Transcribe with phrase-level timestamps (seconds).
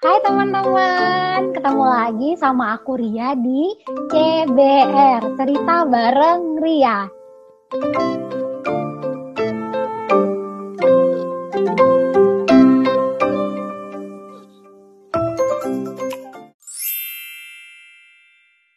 [0.00, 3.68] Hai teman-teman, ketemu lagi sama aku Ria di
[4.08, 7.04] CBR, cerita bareng Ria.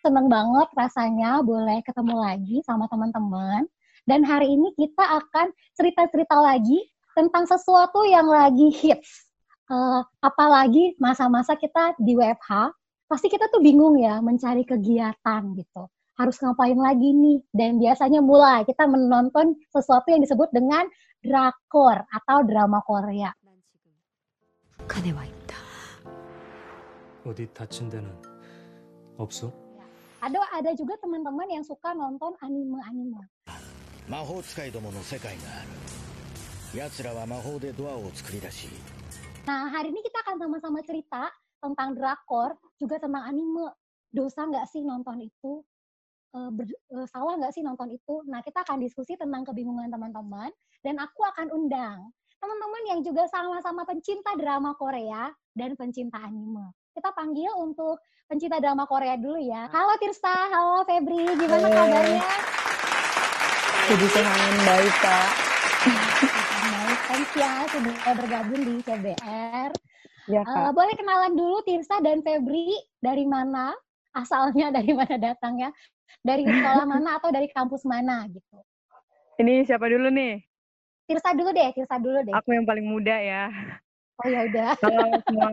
[0.03, 3.63] Seneng banget rasanya boleh ketemu lagi sama teman-teman.
[4.03, 6.83] Dan hari ini kita akan cerita-cerita lagi
[7.15, 9.32] tentang sesuatu yang lagi hits
[9.69, 12.73] uh, apalagi masa-masa kita di WFH,
[13.07, 15.83] pasti kita tuh bingung ya mencari kegiatan gitu.
[16.13, 17.39] Harus ngapain lagi nih?
[17.49, 20.85] Dan biasanya mulai kita menonton sesuatu yang disebut dengan
[21.23, 23.33] drakor atau drama Korea.
[30.23, 33.27] Ada ada juga teman-teman yang suka nonton anime-anime.
[34.07, 34.43] Maho
[39.43, 41.27] Nah, hari ini kita akan sama-sama cerita
[41.59, 43.75] tentang drakor, juga tentang anime.
[44.13, 45.59] Dosa nggak sih nonton itu?
[46.31, 48.23] E, ber, e, salah nggak sih nonton itu?
[48.31, 50.47] Nah, kita akan diskusi tentang kebingungan teman-teman,
[50.79, 52.07] dan aku akan undang
[52.39, 56.71] teman-teman yang juga sama-sama pencinta drama Korea dan pencinta anime.
[56.95, 59.67] Kita panggil untuk pencinta drama Korea dulu ya.
[59.71, 62.23] Halo Tirsa, halo Febri, gimana kabarnya?
[63.83, 64.07] Puji
[64.63, 65.27] baik pak
[67.13, 69.69] Ya sudah bergabung di CBR.
[70.25, 70.73] Ya Eh, kak.
[70.73, 73.69] boleh kenalan dulu Tirsa dan Febri dari mana
[74.11, 75.69] asalnya, dari mana datangnya,
[76.25, 78.57] dari sekolah mana atau dari kampus mana gitu.
[79.37, 80.41] Ini siapa dulu nih?
[81.05, 82.33] Tirsa dulu deh, Tirsa dulu deh.
[82.33, 83.45] Aku yang paling muda ya.
[84.17, 84.73] Oh ya udah.
[84.81, 85.51] Halo semua.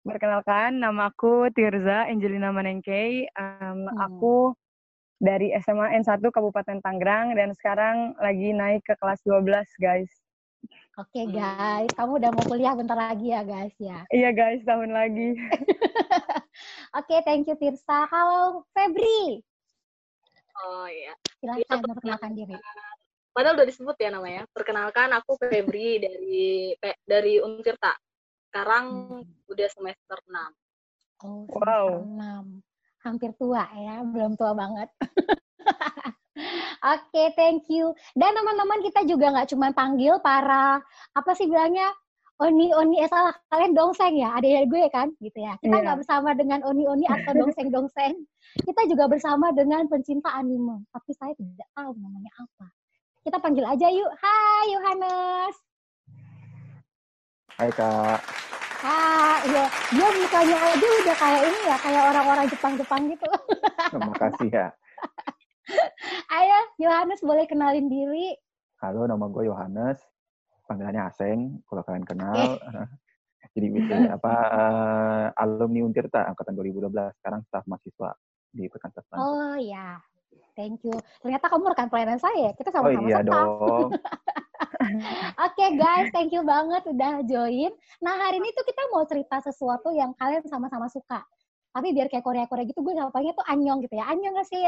[0.00, 3.26] Perkenalkan, nama aku Tirza Angelina Manengkei.
[3.26, 3.98] Em, Hmm.
[3.98, 4.54] Aku
[5.20, 9.44] dari SMA N1 Kabupaten Tangerang dan sekarang lagi naik ke kelas 12
[9.76, 10.08] guys.
[10.96, 14.04] Oke guys, kamu udah mau kuliah bentar lagi ya guys ya.
[14.16, 15.36] Iya guys, tahun lagi.
[16.98, 18.08] Oke, thank you Tirsa.
[18.08, 19.40] Kalau Febri,
[20.60, 21.16] Oh iya.
[21.40, 22.56] silahkan memperkenalkan diri.
[23.32, 24.44] Padahal udah disebut ya namanya.
[24.52, 27.96] Perkenalkan aku Febri dari dari Untirta.
[28.50, 28.84] Sekarang
[29.22, 29.24] Hmm.
[29.46, 30.52] udah semester 6.
[31.22, 32.04] Oh, Wow.
[32.04, 32.69] semester 6.
[33.00, 34.88] Hampir tua ya, belum tua banget.
[36.80, 37.92] Oke, thank you.
[38.16, 40.80] Dan teman-teman kita juga nggak cuma panggil para
[41.12, 41.92] apa sih bilangnya
[42.40, 45.60] Oni Oni eh salah kalian dongseng ya, ada ya gue kan gitu ya.
[45.60, 45.84] Kita Iya.
[45.84, 48.16] nggak bersama dengan Oni Oni atau dongseng dongseng.
[48.66, 52.72] Kita juga bersama dengan pencinta anime, tapi saya tidak tahu namanya apa.
[53.20, 54.08] Kita panggil aja yuk.
[54.16, 55.54] Hai Yohanes.
[57.60, 58.24] Hai kak,
[58.80, 59.64] Hai, iya.
[59.92, 63.28] Dia mukanya aja udah kayak ini ya, kayak orang-orang Jepang-Jepang gitu.
[63.92, 64.68] terima kasih ya.
[66.40, 68.32] Ayo, Yohanes boleh kenalin diri.
[68.80, 70.00] Halo, nama gue Yohanes.
[70.64, 72.56] Panggilannya Aseng, kalau kalian kenal.
[73.54, 73.66] Jadi
[74.08, 78.16] apa eh, alumni Untirta angkatan 2012, sekarang staf mahasiswa
[78.48, 79.20] di Pekanbaru.
[79.20, 80.00] Oh, Oh ya,
[80.54, 80.94] thank you.
[81.22, 82.54] Ternyata kamu rekan pelayanan saya.
[82.54, 83.30] Kita oh sama-sama iya staff.
[83.30, 83.88] dong.
[85.46, 87.70] Oke guys, thank you banget udah join.
[88.02, 91.22] Nah hari ini tuh kita mau cerita sesuatu yang kalian sama-sama suka.
[91.70, 94.10] Tapi biar kayak Korea-Korea gitu, gue namanya tuh anyong gitu ya.
[94.10, 94.58] Anyong gak sih?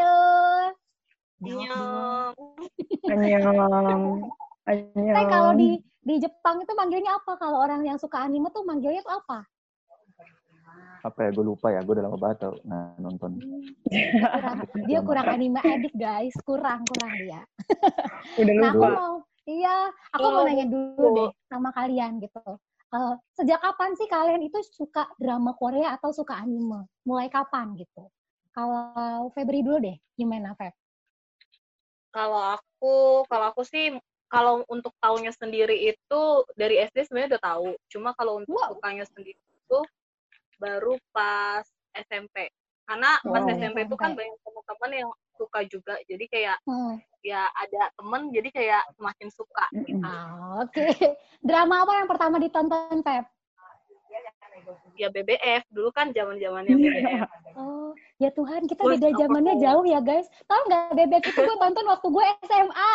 [1.42, 2.34] Annyeong.
[3.10, 3.58] Annyeong.
[4.70, 5.14] Annyeong.
[5.18, 7.38] Saya kalau di di Jepang itu manggilnya apa?
[7.38, 9.46] Kalau orang yang suka anime tuh manggilnya tuh apa?
[11.02, 13.42] Apa ya, gue lupa ya, gue udah lama banget tau nah, nonton.
[13.90, 14.58] Kurang,
[14.88, 17.42] dia kurang anime addict guys, kurang kurang dia.
[18.40, 18.94] Udah Nah, aku lupa.
[18.94, 19.14] mau,
[19.44, 19.76] iya,
[20.14, 22.42] aku mau nanya dulu deh sama kalian gitu.
[22.92, 26.86] Eh, sejak kapan sih kalian itu suka drama Korea atau suka anime?
[27.02, 28.06] Mulai kapan gitu?
[28.52, 30.76] Kalau Febri dulu deh, gimana Feb?
[32.12, 33.96] Kalau aku, kalau aku sih
[34.28, 37.68] kalau untuk tahunya sendiri itu dari SD sebenarnya udah tahu.
[37.88, 38.76] Cuma kalau untuk Wow.
[38.76, 39.78] sukanya sendiri itu
[40.62, 42.46] baru pas SMP.
[42.86, 43.50] Karena pas Wow.
[43.52, 45.98] SMP itu kan banyak teman-teman yang suka juga.
[46.06, 47.02] Jadi kayak Hmm.
[47.22, 49.64] ya ada temen jadi kayak semakin suka.
[49.74, 50.02] Mm-mm.
[50.02, 50.86] Ah, Oke,
[51.38, 53.26] drama apa yang pertama ditonton Feb?
[54.94, 57.28] Ya BBF dulu kan zaman-zamannya BBF.
[57.56, 60.28] Oh, ya Tuhan, kita beda zamannya jauh ya guys.
[60.44, 62.94] Tahu nggak bebek itu gue tonton waktu gue SMA.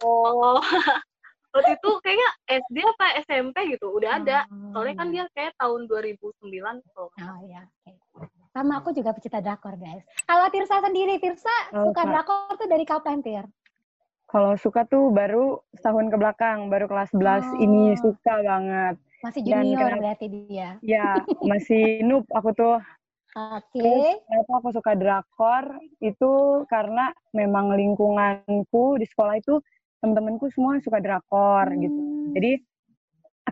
[0.00, 0.58] Oh,
[1.50, 4.38] waktu itu kayaknya SD apa SMP gitu, udah ada.
[4.46, 6.30] Oh, Soalnya kan dia kayak tahun 2009
[6.88, 7.10] tuh.
[7.10, 7.92] Oh ya, oke.
[8.50, 10.02] Sama aku juga pecinta drakor, guys.
[10.24, 13.46] Kalau Tirsa sendiri, Tirsa Oh, suka drakor tuh dari kapan, Tir?
[14.26, 17.58] Kalau suka tuh baru setahun ke belakang, baru kelas 11 Oh.
[17.58, 18.94] ini suka banget.
[19.20, 20.68] Masih Dan junior kenapa- berarti dia.
[20.80, 21.06] Ya,
[21.40, 22.78] masih noob aku tuh.
[23.30, 23.78] Oke.
[23.78, 25.64] Terus kenapa aku suka drakor
[26.00, 26.32] itu
[26.66, 29.62] karena memang lingkunganku di sekolah itu
[30.00, 31.92] temen-temenku semua suka drakor gitu.
[31.94, 32.32] Hmm.
[32.32, 32.52] Jadi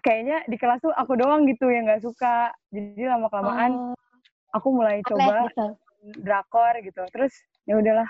[0.00, 2.52] kayaknya di kelas tuh aku doang gitu yang nggak suka.
[2.72, 3.94] Jadi lama kelamaan Oh,
[4.56, 5.66] aku mulai aneh coba gitu.
[6.24, 7.02] drakor gitu.
[7.12, 7.32] Terus
[7.68, 8.08] ya udahlah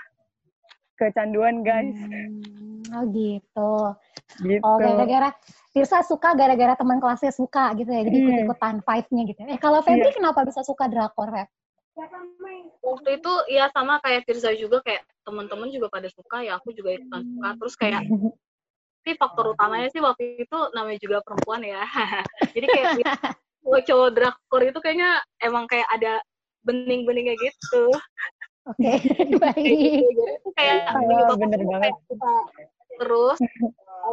[0.95, 1.95] kecanduan guys.
[1.95, 3.71] Hmm, oh gitu.
[4.43, 4.63] Gitu.
[4.63, 5.31] Oh gara-gara
[5.69, 8.01] Tirsa suka gara-gara teman kelasnya suka gitu ya.
[8.07, 8.25] Jadi Hmm.
[8.25, 9.39] ikut-ikutan vibe-nya gitu.
[9.47, 10.15] Eh kalau Febri Iya.
[10.15, 11.47] kenapa bisa suka drakor, Feb?
[12.79, 16.95] Waktu itu ya sama kayak Tirza juga kayak teman-teman juga pada suka ya aku juga
[16.95, 18.01] ikutan suka terus kayak
[18.99, 21.81] tapi faktor utamanya sih waktu itu namanya juga perempuan ya
[22.55, 22.89] jadi kayak
[23.87, 26.19] cowok drakor itu kayaknya emang kayak ada
[26.63, 27.91] bening-beningnya gitu
[28.69, 29.01] Oke,
[29.41, 30.03] baik.
[30.05, 31.93] Itu kayak menyebabkan bener banget.
[32.13, 32.45] kayak
[32.99, 33.37] terus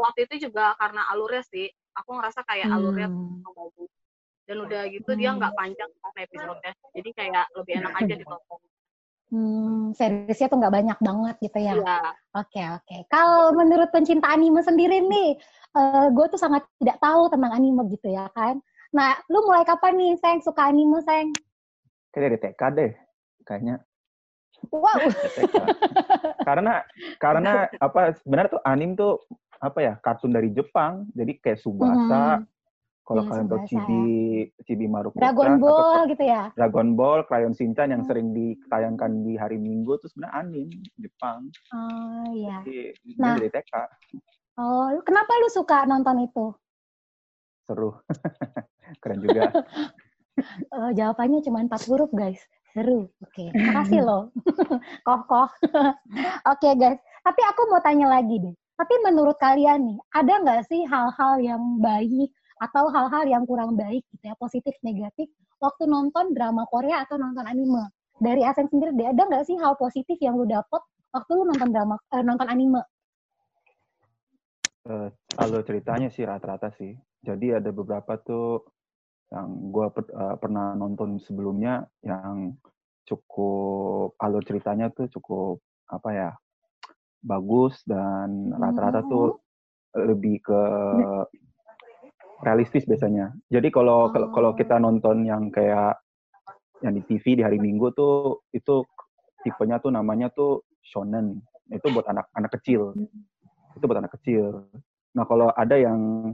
[0.01, 3.43] waktu itu juga karena alurnya sih aku ngerasa kayak alurnya Hmm.
[4.47, 5.39] Dan udah gitu dia Hmm.
[5.43, 8.61] nggak panjang kan episodenya jadi kayak lebih enak aja ditonton
[9.27, 11.75] Hmm, seriesnya tuh nggak banyak banget gitu ya.
[11.75, 11.99] Iya.
[12.39, 12.97] Oke oke.
[13.11, 15.35] Kalau menurut pencinta anime sendiri nih,
[16.15, 18.63] gue tuh sangat tidak tahu tentang anime gitu ya kan.
[18.95, 21.35] Nah, lu mulai kapan nih, Seng, suka anime, Seng?
[22.15, 22.93] Kayak dari TK deh,
[23.43, 23.83] kayaknya.
[24.71, 24.95] Wow.
[26.47, 26.87] Karena
[27.19, 27.53] karena
[27.83, 29.27] apa sebenarnya tuh anim tuh
[29.59, 32.47] apa ya kartun dari Jepang jadi kayak Subasa Mhm.
[33.07, 34.03] Kalau Iya, kalian tahu Tsubasa, Chibi
[34.61, 36.43] Chibi Maruko Dragon Ball gitu ya.
[36.53, 38.11] Dragon Ball Crayon Shinchan yang Hmm.
[38.11, 42.61] sering ditayangkan di hari Minggu tuh sebenarnya anim Jepang Oh iya.
[42.61, 43.39] jadi Nah.
[43.39, 43.73] dari TK
[44.57, 46.51] Oh, lu- kenapa lu suka nonton itu?
[47.63, 47.95] seru
[49.01, 49.55] keren juga
[50.69, 52.37] Eh, jawabannya cuma empat huruf, guys.
[52.71, 53.09] Seru.
[53.19, 54.29] Oke, makasih loh.
[55.07, 55.49] Kokoh.
[56.45, 57.01] Oke, guys.
[57.25, 58.53] Tapi aku mau tanya lagi deh.
[58.77, 64.05] Tapi menurut kalian nih, ada nggak sih hal-hal yang baik atau hal-hal yang kurang baik
[64.13, 65.29] gitu ya, positif, negatif,
[65.61, 67.93] waktu nonton drama Korea atau nonton anime?
[68.17, 70.81] Dari Asen sendiri, deh, ada nggak sih hal positif yang lu dapet
[71.13, 72.81] waktu lu nonton drama, eh, nonton anime?
[74.87, 75.09] Eh,
[75.43, 78.63] alur ceritanya sih rata-rata sih jadi ada beberapa tuh
[79.35, 79.87] yang gue
[80.39, 82.55] pernah nonton sebelumnya yang
[83.03, 85.59] cukup alur ceritanya tuh cukup
[85.91, 86.31] apa ya
[87.19, 89.43] bagus dan rata-rata tuh
[89.99, 90.63] lebih ke
[92.43, 93.33] realistis biasanya.
[93.49, 95.97] Jadi kalau kalau kalau kita nonton yang kayak
[96.85, 98.85] yang di TV di hari Minggu tuh itu
[99.41, 101.41] tipenya tuh namanya tuh shonen.
[101.73, 102.93] Itu buat anak-anak kecil.
[103.75, 104.69] Itu buat anak kecil.
[105.17, 106.33] Nah, kalau ada yang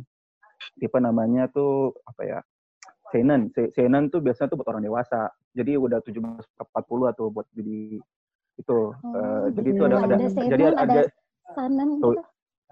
[0.78, 2.38] tipe namanya tuh apa ya?
[3.14, 3.48] Seinen.
[3.54, 5.30] Se- Seinen tuh biasanya tuh buat orang dewasa.
[5.54, 8.02] Jadi udah 17 ke 40 atau buat jadi
[8.58, 8.78] itu.
[8.92, 11.00] Eh, jadi itu ada ada, ada jadi ada ada
[11.54, 12.08] sanen gitu.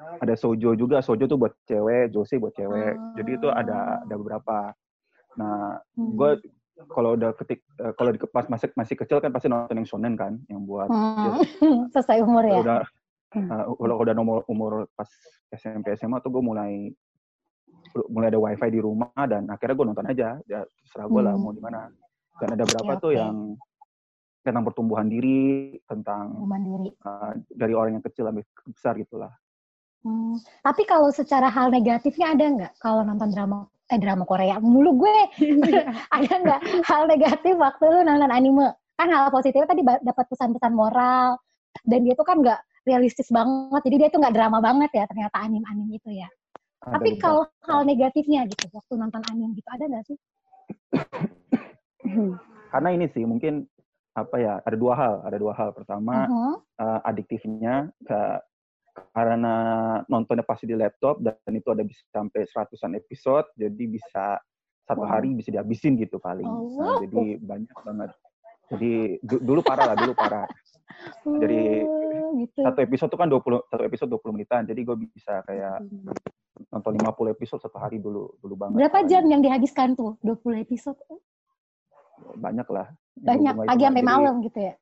[0.00, 3.60] Ada sojo juga sojo tuh buat cewek jose buat cewek jadi itu Ah.
[3.60, 4.72] ada ada beberapa
[5.32, 6.14] nah Hmm.
[6.14, 6.30] gue
[6.86, 10.14] kalau udah ketik eh, kalau di pas masih masih kecil kan pasti nonton yang shonen
[10.14, 11.36] kan yang buat Hmm.
[11.94, 12.58] Sesuai umur ya.
[12.58, 12.80] udah
[13.32, 15.06] eh, kalau udah nomor umur pas
[15.50, 16.88] SMP SMA tuh gue mulai
[18.06, 21.42] mulai ada wifi di rumah dan akhirnya gue nonton aja ya terserah gue lah Hmm.
[21.42, 21.90] mau di mana
[22.36, 23.18] dan ada berapa Oke, tuh oke.
[23.18, 23.36] yang
[24.40, 25.40] tentang pertumbuhan diri
[25.84, 26.88] tentang mandiri.
[26.88, 29.32] eh, dari orang yang kecil sampai besar gitulah
[30.00, 32.72] Hmm, tapi kalau secara hal negatifnya ada nggak?
[32.80, 34.56] Kalau nonton drama eh drama Korea.
[34.62, 35.18] Mulu gue.
[36.14, 38.70] Ada nggak hal negatif waktu lu nonton anime?
[38.94, 41.36] Kan hal positifnya tadi dapat pesan-pesan moral.
[41.82, 43.82] Dan dia tuh kan nggak realistis banget.
[43.82, 46.30] Jadi dia tuh nggak drama banget ya ternyata anime-anime itu ya.
[46.80, 47.24] Ada tapi beberapa.
[47.26, 50.16] kalau hal negatifnya gitu waktu nonton anime gitu ada nggak sih?
[52.72, 53.66] Karena ini sih mungkin
[54.14, 55.14] apa ya ada dua hal.
[55.26, 55.74] Ada dua hal.
[55.74, 56.52] Pertama Mhm.
[56.80, 58.40] eh, adiktifnya ke-
[59.10, 59.54] karena
[60.06, 64.38] nontonnya pasti di laptop dan itu ada bisa sampai seratusan episode jadi bisa
[64.84, 66.42] satu hari bisa dihabisin gitu paling.
[66.42, 68.10] Oh, Nah, jadi banyak banget.
[68.70, 68.92] Jadi
[69.22, 70.46] du- dulu parah lah dulu parah.
[71.24, 72.60] Jadi, Oh, gitu.
[72.60, 75.80] satu episode tuh kan 20 satu episode 20 menitan jadi gue bisa kayak
[76.68, 80.98] nonton 50 episode satu hari dulu dulu banget berapa jam yang dihabiskan tuh 20 episode?
[82.36, 82.86] Banyak lah.
[83.16, 84.74] Banyak pagi sampai malam gitu ya?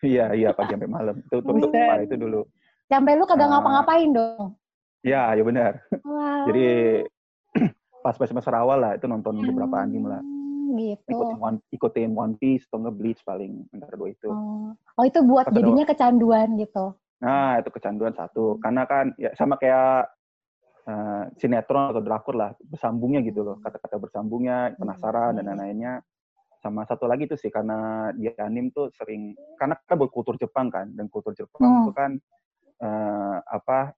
[0.00, 1.14] Iya iya pagi sampai malam.
[1.20, 1.72] Itu Buset.
[1.72, 2.40] parah itu dulu
[2.86, 3.52] sampai lu kagak Ah.
[3.58, 4.54] ngapa-ngapain dong
[5.00, 5.72] Iya, ya benar.
[6.00, 6.48] Wow.
[6.48, 6.64] Jadi
[8.04, 10.24] pas pas semester awal lah itu nonton beberapa anime lah.
[10.24, 11.12] Hmm, gitu.
[11.12, 14.32] Ikutin One, ikutin One Piece atau nge Bleach paling antara dua itu.
[14.32, 14.72] Oh.
[14.72, 16.96] oh itu buat jadinya kecanduan gitu.
[17.20, 18.56] Nah, itu kecanduan satu.
[18.64, 20.08] Karena kan ya sama kayak
[20.84, 23.56] eh, sinetron atau drakor lah, bersambungnya gitu loh.
[23.60, 25.52] Kata-kata bersambungnya, penasaran dan Hmm.
[25.52, 26.00] lain-lainnya.
[26.60, 30.72] Sama satu lagi tuh sih karena di anime tuh sering karena kan buat kultur Jepang
[30.72, 31.84] kan dan kultur Jepang Hmm.
[31.84, 32.10] itu kan
[32.82, 33.94] eh, apa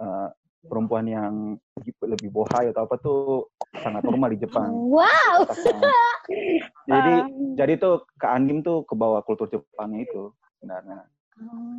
[0.00, 0.28] eh,
[0.60, 1.56] perempuan yang
[2.04, 3.48] lebih bohai atau apa tuh
[3.80, 4.68] sangat normal di Jepang.
[4.68, 5.48] Wow.
[6.90, 7.26] jadi Ah.
[7.56, 11.06] jadi tuh ke anime tuh ke bawah kultur Jepangnya itu sebenarnya.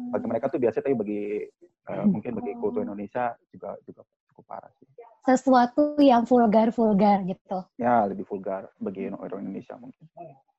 [0.10, 4.02] Bagi mereka tuh biasa tapi bagi eh, mungkin bagi kultur Indonesia juga juga
[4.34, 4.90] cukup parah sih.
[5.22, 7.62] Sesuatu yang vulgar-vulgar gitu.
[7.78, 10.10] Ya lebih vulgar bagi orang Indonesia mungkin.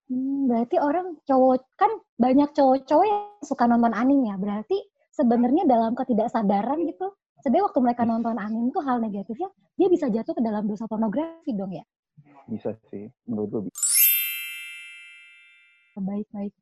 [0.07, 4.37] Hmm, berarti orang cowok kan banyak cowok-cowok yang suka nonton anime ya.
[4.39, 4.79] Berarti
[5.13, 7.13] sebenarnya dalam ketidaksadaran gitu,
[7.45, 11.53] sebenarnya waktu mereka nonton anime itu hal negatifnya dia bisa jatuh ke dalam dosa pornografi
[11.53, 11.85] dong ya.
[12.49, 13.79] Bisa sih, menurut gue bisa.
[16.01, 16.53] Baik-baik.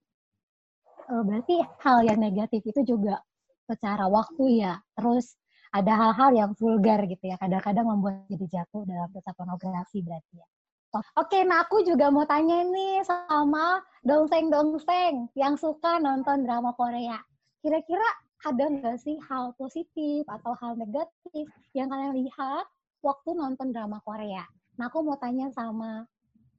[1.10, 3.22] Eh, berarti hal yang negatif itu juga
[3.66, 4.78] secara waktu ya.
[4.98, 5.38] Terus
[5.70, 7.38] ada hal-hal yang vulgar gitu ya.
[7.38, 10.46] Kadang-kadang membuat jadi jatuh dalam dosa pornografi berarti ya.
[10.90, 17.14] Oke, nah aku juga mau tanya nih sama dongseng-dongseng yang suka nonton drama Korea.
[17.62, 18.02] Kira-kira
[18.40, 21.44] ada nggak sih hal positif atau hal negatif
[21.76, 22.64] yang kalian lihat
[23.04, 24.48] waktu nonton drama Korea?
[24.80, 26.08] Nah, aku mau tanya sama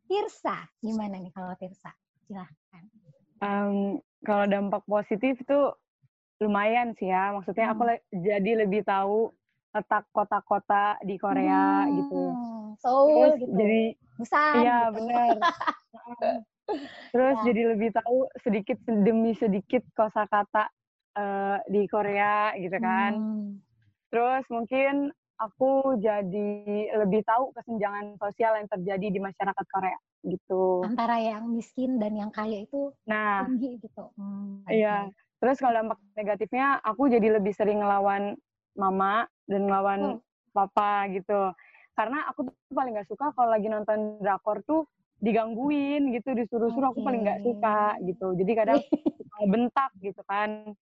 [0.05, 0.69] Tirsa.
[0.77, 1.89] Gimana nih kalau Tirsa?
[2.29, 2.83] Silahkan.
[3.41, 5.73] Um, kalau dampak positif tuh
[6.38, 7.33] lumayan sih ya.
[7.33, 7.89] Maksudnya aku Hmm.
[7.97, 9.33] le- jadi lebih tahu
[9.71, 12.21] letak kota-kota di Korea gitu.
[12.35, 13.53] Hmm, Seoul Terus gitu.
[13.57, 13.83] jadi
[14.21, 14.93] Busan iya gitu.
[15.01, 15.27] benar.
[17.11, 17.43] Terus Ya.
[17.43, 20.69] jadi lebih tahu sedikit demi sedikit kosakata
[21.17, 23.11] eh, di Korea gitu kan.
[23.17, 23.59] Hmm.
[24.11, 26.51] Terus mungkin aku jadi
[27.01, 30.85] lebih tahu kesenjangan sosial yang terjadi di masyarakat Korea gitu.
[30.85, 34.13] Antara yang miskin dan yang kaya itu Nah, tinggi gitu.
[34.17, 35.09] Hmm, iya.
[35.41, 38.37] Terus kalau dampak negatifnya, aku jadi lebih sering ngelawan
[38.77, 40.21] mama dan ngelawan Oh.
[40.53, 41.51] papa gitu.
[41.97, 44.85] Karena aku tuh paling nggak suka kalau lagi nonton drakor tuh
[45.21, 47.41] digangguin gitu, disuruh-suruh aku paling Oke.
[47.41, 48.37] suka gitu.
[48.37, 48.79] Jadi kadang
[49.53, 50.77] bentak gitu kan.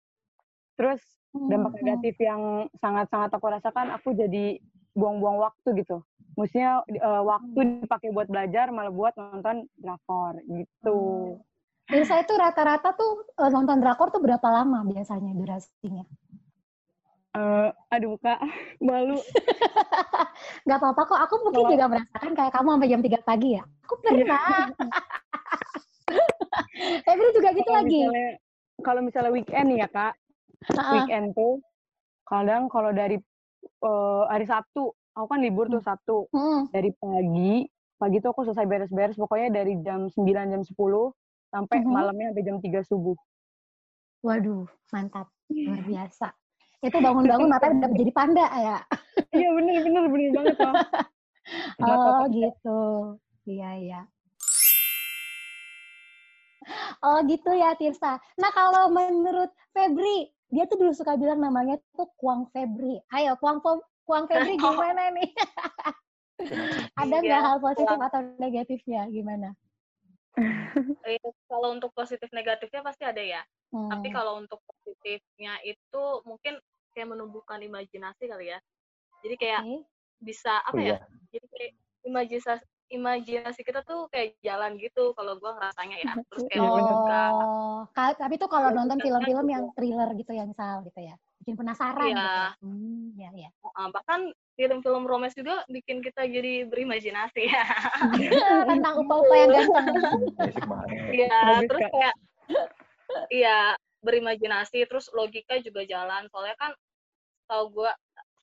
[0.77, 1.01] Terus
[1.33, 2.41] dampak Hmm, negatif yang
[2.73, 4.57] sangat-sangat aku rasakan, aku jadi
[4.93, 6.01] buang-buang waktu gitu.
[6.33, 10.97] Maksudnya eh, waktu dipakai buat belajar malah buat nonton drakor gitu.
[11.87, 16.05] Tirsa itu rata-rata tuh eh, nonton drakor tuh berapa lama biasanya durasinya?
[17.33, 18.37] Eh, aduh kak,
[18.85, 19.17] malu.
[20.67, 23.63] Gak apa-apa kok, aku mungkin Kalau- juga merasakan kayak kamu sampai jam 3 pagi ya.
[23.85, 24.41] Aku pernah.
[27.05, 27.99] Febri juga gitu Kalau lagi.
[27.99, 28.29] misalnya
[28.77, 30.13] kalau misalnya weekend nih ya kak,
[30.65, 30.91] Heeh.
[31.05, 31.61] weekend tuh
[32.25, 33.17] kadang kalau dari
[33.61, 36.27] eh, hari Sabtu, aku kan libur tuh Sabtu.
[36.33, 36.67] Hmm.
[36.73, 41.13] Dari pagi, pagi tuh aku selesai beres-beres pokoknya dari jam 9 jam 10
[41.47, 41.91] sampai Mhm.
[41.91, 43.15] malamnya sampai jam 3 subuh.
[44.25, 45.31] Waduh, mantap.
[45.49, 46.33] Luar biasa.
[46.83, 48.77] Itu bangun-bangun matanya udah jadi panda ya.
[49.33, 50.75] Iya bener bener bener banget loh.
[51.79, 52.79] Oh gitu.
[53.47, 54.01] Iya, iya.
[56.99, 58.19] Oh gitu ya Tirsa.
[58.35, 63.03] Nah kalau menurut Febri, dia tuh dulu suka bilang namanya tuh Kuang Febri.
[63.11, 63.59] Ayo Kuang
[64.07, 65.29] Kuang Febri gimana nih?
[66.95, 69.01] Ada nggak Iya, hal positif atau negatifnya?
[69.11, 69.49] Gimana?
[71.07, 73.41] Eh, kalau untuk positif negatifnya pasti ada ya.
[73.71, 73.87] Hmm.
[73.87, 76.59] Tapi kalau untuk positifnya itu mungkin
[76.91, 78.59] kayak menumbuhkan imajinasi kali ya.
[79.23, 79.87] Jadi kayak Oke.
[80.19, 80.99] bisa apa Oh ya?
[80.99, 80.99] iya,
[81.31, 81.71] Jadi kayak
[82.05, 86.13] imajinasi imajinasi kita tuh kayak jalan gitu kalau gua ngerasanya ya.
[86.31, 89.53] Terus kayak juga Oh, ka- tapi tuh kalau nonton film-film Juga.
[89.53, 92.15] yang thriller gitu ya misal gitu ya, bikin penasaran Iya.
[92.15, 92.41] gitu.
[92.63, 93.49] Hmm, ya ya.
[93.75, 97.65] uh, bahkan film-film romance juga bikin kita jadi berimajinasi ya.
[98.71, 99.87] Tentang upa-upa yang ganteng.
[101.13, 102.15] Iya, terus kayak
[103.29, 106.25] iya berimajinasi terus logika juga jalan.
[106.29, 106.71] Soalnya kan
[107.45, 107.91] tau gua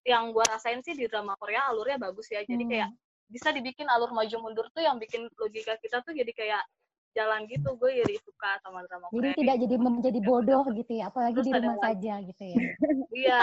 [0.04, 2.44] yang gua rasain sih di drama Korea alurnya bagus ya.
[2.44, 2.70] Jadi Hmm.
[2.70, 2.88] kayak
[3.28, 6.62] bisa dibikin alur maju mundur tuh yang bikin logika kita tuh jadi kayak
[7.14, 7.78] jalan gitu.
[7.78, 9.38] Gue jadi suka sama drama Jadi Korea.
[9.38, 12.56] tidak jadi menjadi bodoh gitu ya, apalagi Terus di rumah saja gitu ya.
[13.24, 13.42] Iya.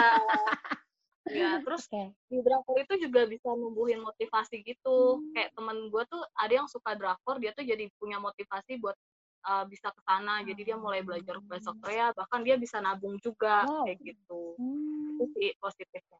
[1.31, 2.11] Iya, terus Oke.
[2.33, 5.21] di drakor itu juga bisa numbuhin motivasi gitu.
[5.21, 5.31] Hmm.
[5.37, 8.97] Kayak temen gue tuh ada yang suka drakor, dia tuh jadi punya motivasi buat
[9.45, 10.41] uh, bisa ke sana.
[10.41, 13.85] Jadi dia mulai belajar bahasa Korea, bahkan dia bisa nabung juga Wow.
[13.87, 14.41] kayak gitu.
[14.57, 15.13] Hmm.
[15.15, 16.19] Itu sih positifnya.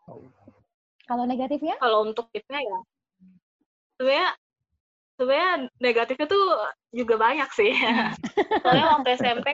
[1.10, 1.76] Kalau negatifnya?
[1.82, 2.80] Kalau untuk tipsnya ya,
[4.02, 4.30] sebenarnya
[5.14, 6.46] sebenarnya negatifnya tuh
[6.90, 7.70] juga banyak sih.
[8.66, 9.54] Soalnya waktu SMP,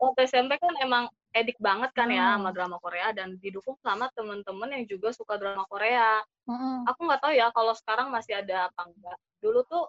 [0.00, 1.04] waktu SMP kan emang
[1.36, 2.32] edik banget kan ya Hmm.
[2.40, 6.24] sama drama Korea dan didukung sama temen-temen yang juga suka drama Korea.
[6.42, 6.82] Mm-mm.
[6.90, 9.14] aku nggak tahu ya kalau sekarang masih ada apa enggak.
[9.38, 9.84] Dulu tuh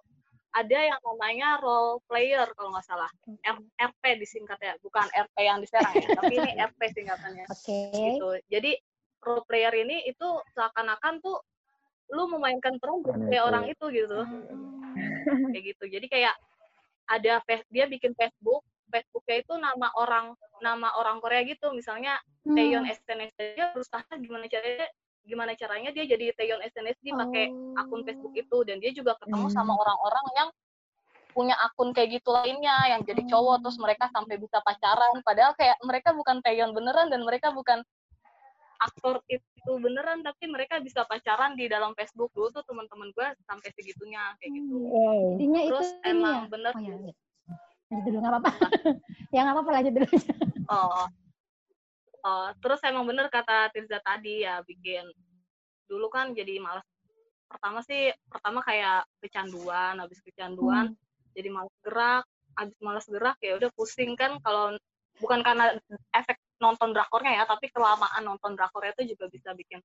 [0.54, 3.10] ada yang namanya role player kalau nggak salah.
[3.42, 7.46] R- RP disingkatnya, bukan RP yang diserang ya, tapi ini RP singkatannya.
[7.50, 7.80] Oke.
[7.90, 8.30] Gitu.
[8.54, 8.72] Jadi
[9.26, 11.42] role player ini itu seakan-akan tuh
[12.14, 13.42] lu memainkan peran kayak itu.
[13.50, 14.20] orang itu gitu.
[14.22, 14.46] Hmm.
[15.52, 15.84] Kayak gitu.
[15.90, 16.36] Jadi kayak
[17.10, 17.42] ada
[17.74, 18.62] dia bikin Facebook,
[18.94, 21.74] Facebooknya itu nama orang nama orang Korea gitu.
[21.74, 22.54] Misalnya Hmm.
[22.60, 24.88] Taeyeon SNSD dia berusaha gimana caranya
[25.24, 27.48] gimana caranya dia jadi Taeyeon SNSD pakai
[27.80, 29.56] akun Facebook itu dan dia juga ketemu Hmm.
[29.56, 30.50] sama orang-orang yang
[31.32, 35.80] punya akun kayak gitu lainnya yang jadi cowok terus mereka sampai bisa pacaran padahal kayak
[35.82, 37.82] mereka bukan Taeyeon beneran dan mereka bukan
[38.84, 43.70] aktor itu beneran tapi mereka bisa pacaran di dalam Facebook dulu tuh teman-teman gue sampai
[43.72, 45.40] segitunya kayak gitu Wow.
[45.40, 46.52] Intinya itu terus ini emang ya.
[46.52, 47.16] bener Oh ya, lanjut.
[47.90, 48.52] lanjut dulu nggak apa-apa.
[49.34, 50.08] ya nggak apa-apa lanjut dulu.
[50.68, 51.06] Oh.
[52.24, 55.04] Oh, terus emang bener kata Tirza tadi ya bikin
[55.88, 56.88] dulu kan jadi malas.
[57.52, 60.96] Pertama sih pertama kayak kecanduan, habis kecanduan
[61.34, 62.24] jadi malas gerak,
[62.56, 64.74] habis malas gerak ya udah pusing kan kalau
[65.24, 65.66] bukan karena
[66.12, 69.80] efek nonton drakornya ya, tapi kelamaan nonton drakornya itu juga bisa bikin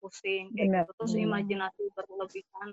[0.00, 0.82] pusing kayak Bener.
[0.88, 0.92] gitu.
[0.96, 1.24] Terus Hmm.
[1.28, 2.68] imajinasi berlebihan.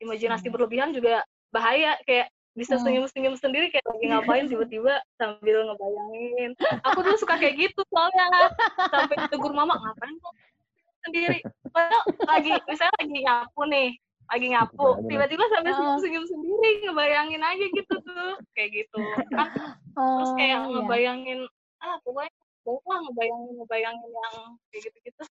[0.00, 1.20] Imajinasi berlebihan juga
[1.52, 2.84] bahaya kayak bisa Hmm.
[2.88, 6.50] senyum-senyum sendiri kayak lagi ngapain tiba-tiba sambil ngebayangin.
[6.82, 8.26] Aku dulu suka kayak gitu soalnya
[8.90, 10.34] sampai ditegur mama ngapain kok
[11.06, 11.38] sendiri.
[11.70, 13.88] Padahal lagi misalnya lagi nyapu nih,
[14.30, 15.08] lagi nyapu, Bayangin.
[15.10, 15.76] tiba-tiba sampai Oh.
[15.76, 19.02] senyum-senyum sendiri ngebayangin aja gitu tuh, kayak gitu.
[19.34, 19.48] Kan
[19.94, 20.74] terus kayak Oh, iya.
[20.78, 21.38] ngebayangin
[21.80, 22.32] ah pokoknya
[22.62, 24.34] pokoknya ngebayangin ngebayangin yang
[24.70, 25.22] kayak gitu-gitu.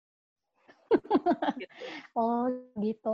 [1.58, 1.74] Gitu.
[2.18, 2.48] Oh
[2.80, 3.12] gitu.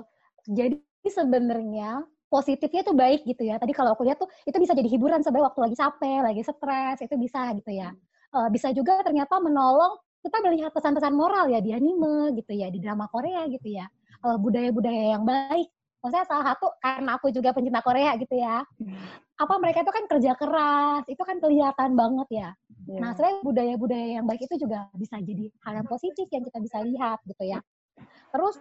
[0.49, 3.61] Jadi sebenarnya positifnya tuh baik gitu ya.
[3.61, 6.99] Tadi kalau aku lihat tuh itu bisa jadi hiburan sebenarnya waktu lagi capek, lagi stres,
[7.05, 7.93] itu bisa gitu ya.
[8.35, 12.81] Eh, bisa juga ternyata menolong kita melihat pesan-pesan moral ya di anime gitu ya, di
[12.81, 13.85] drama Korea gitu ya.
[14.25, 15.69] Eh, budaya-budaya yang baik.
[16.01, 18.65] Maksudnya salah satu karena aku juga pencinta Korea gitu ya.
[19.37, 22.49] Apa mereka itu kan kerja keras, itu kan kelihatan banget ya.
[22.89, 23.01] Iya.
[23.01, 26.79] Nah, sebenarnya budaya-budaya yang baik itu juga bisa jadi hal yang positif yang kita bisa
[26.85, 27.61] lihat gitu ya.
[28.33, 28.61] Terus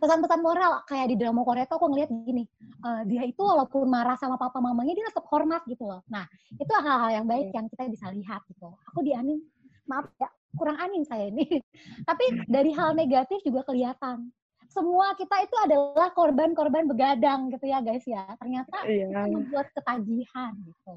[0.00, 2.44] pesan-pesan moral kayak di drama Korea tuh aku ngeliat gini,
[2.84, 6.04] eh, dia itu walaupun marah sama papa mamanya dia tetap hormat gitu loh.
[6.08, 6.24] Nah,
[6.56, 8.76] itu hal-hal yang baik yang kita bisa lihat gitu.
[8.92, 9.44] Aku di anime,
[9.88, 11.44] maaf ya, kurang anime saya ini.
[12.08, 14.32] Tapi dari hal negatif juga kelihatan.
[14.68, 18.24] Semua kita itu adalah korban-korban begadang gitu ya guys ya.
[18.36, 19.08] Ternyata Iya.
[19.08, 20.94] itu membuat ketagihan gitu.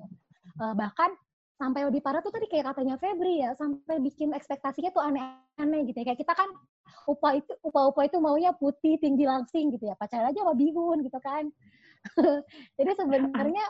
[0.60, 1.16] Eh, bahkan
[1.56, 6.04] sampai lebih parah tuh tadi kayak katanya Febri ya, sampai bikin ekspektasinya tuh aneh-aneh gitu
[6.04, 6.06] ya.
[6.12, 6.50] Kayak kita kan
[7.08, 9.96] upah itu upah-upah itu maunya putih, tinggi langsing gitu ya.
[9.96, 11.48] Pacaran aja sama bihun gitu kan.
[12.82, 13.66] Jadi sebenarnya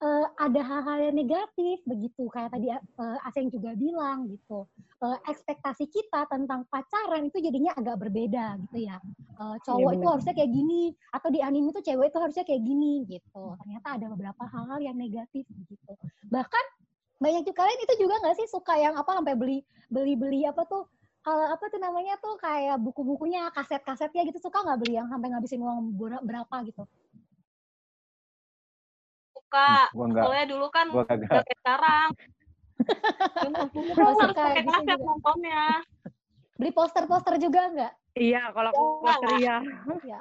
[0.00, 4.64] eh, ada hal-hal yang negatif begitu kayak tadi eh, Aseng juga bilang gitu.
[5.00, 8.96] Eh, ekspektasi kita tentang pacaran itu jadinya agak berbeda gitu ya.
[9.40, 10.12] Eh, cowok itu benar.
[10.16, 10.82] harusnya kayak gini
[11.12, 13.42] atau di anime itu cewek itu harusnya kayak gini gitu.
[13.60, 15.92] Ternyata ada beberapa hal-hal yang negatif begitu.
[16.28, 16.64] Bahkan
[17.20, 19.60] banyak juga kalian itu juga nggak sih suka yang apa sampai beli
[19.92, 20.88] beli beli apa tuh
[21.28, 25.60] eh, apa tuh namanya tuh kayak buku-bukunya kaset-kasetnya gitu suka nggak beli yang sampai ngabisin
[25.60, 26.88] uang ber- berapa gitu
[29.50, 29.90] Suka.
[29.90, 32.08] Gua enggak, Soalnya dulu kan gua kayak sekarang.
[33.42, 35.64] Dulu kan Oh, harus suka pakai kaset nontonnya.
[36.54, 39.00] beli poster-poster juga nggak Iya, kalau aku Iya.
[39.02, 39.56] poster iya.
[40.12, 40.18] ya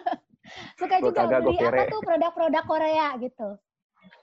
[0.80, 1.90] suka Gua juga kagak, beli apa kere.
[1.90, 3.48] tuh produk-produk Korea gitu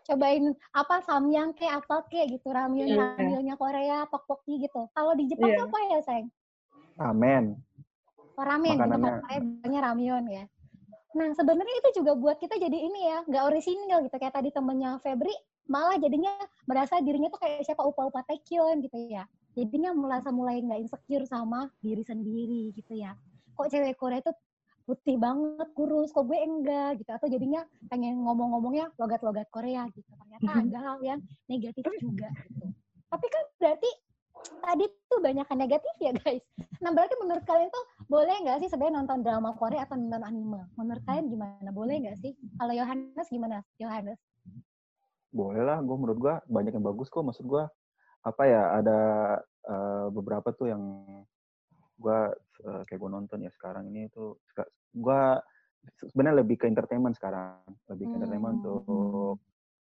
[0.08, 3.06] cobain apa samyang ke apa ke gitu ramyun Iya.
[3.22, 6.28] ramyunnya Korea tteokbokki gitu kalau di Jepang tuh apa ya sayang
[6.98, 7.44] Amen.
[8.34, 9.04] Oh, ramen Makanannya.
[9.04, 10.44] kan saya bilangnya ramyun ya.
[11.18, 15.02] Nah sebenarnya itu juga buat kita jadi ini ya, nggak orisinil gitu kayak tadi temennya
[15.02, 15.34] Febri
[15.66, 16.32] malah jadinya
[16.70, 19.26] merasa dirinya tuh kayak siapa upa-upa Taekyon gitu ya.
[19.58, 23.18] Jadinya merasa mulai nggak insecure sama diri sendiri gitu ya.
[23.58, 24.32] Kok cewek Korea itu
[24.88, 27.10] putih banget, kurus, kok gue enggak gitu.
[27.12, 30.08] Atau jadinya pengen ngomong-ngomongnya logat-logat Korea gitu.
[30.08, 32.70] Ternyata ada hal yang negatif juga gitu.
[33.10, 33.90] Tapi kan berarti
[34.38, 36.46] tadi tuh banyak negatif ya guys.
[36.80, 40.64] Nah berarti menurut kalian tuh boleh nggak sih sebenarnya nonton drama Korea atau nonton anime?
[40.74, 41.70] Menurut kalian gimana?
[41.70, 42.32] Boleh nggak sih?
[42.56, 43.58] Kalau Yohanes gimana?
[43.78, 44.20] Yohanes?
[45.30, 47.22] Boleh lah, gue menurut gue banyak yang bagus kok.
[47.22, 47.64] Maksud gue
[48.24, 49.00] apa ya ada
[49.44, 50.84] eh, beberapa tuh yang
[51.98, 52.20] gue
[52.58, 54.38] kayak gue nonton ya sekarang ini tuh
[54.94, 55.20] gue
[56.10, 58.66] sebenarnya lebih ke entertainment sekarang, lebih ke entertainment Hmm.
[58.66, 59.36] untuk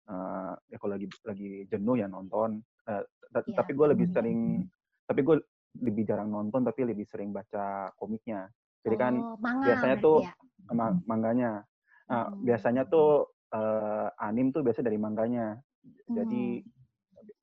[0.07, 2.59] eh, ya kalau lagi lagi jenuh ya nonton.
[2.87, 3.59] Eh, ta- Iya.
[3.59, 4.63] Tapi gue lebih sering,
[5.03, 5.37] tapi gue
[5.81, 8.49] lebih jarang nonton tapi lebih sering baca komiknya.
[8.81, 10.33] Jadi kan Oh, manga biasanya tuh ya?
[10.71, 11.51] ma- mangganya.
[12.07, 12.43] Nah, Hmm.
[12.43, 15.55] biasanya tuh eh, anim tuh biasa dari mangganya.
[16.05, 16.75] Jadi Hmm.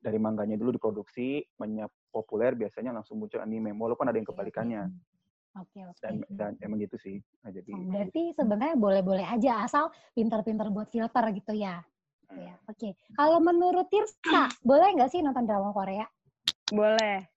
[0.05, 3.73] dari mangganya dulu diproduksi, banyak populer biasanya langsung muncul anime.
[3.73, 4.37] Walaupun ada yang Oke, oke.
[4.37, 4.83] kebalikannya.
[5.57, 5.97] Oke oke.
[5.99, 7.25] Dan dan emang gitu sih.
[7.40, 11.81] Nah, jadi Oh, Berarti sebenarnya boleh-boleh aja asal pinter-pinter buat filter gitu ya.
[12.29, 12.55] Gitu ya.
[12.68, 12.92] Oke.
[13.16, 16.05] Kalau menurut Tirsa, boleh nggak sih nonton drama Korea?
[16.68, 17.33] Boleh.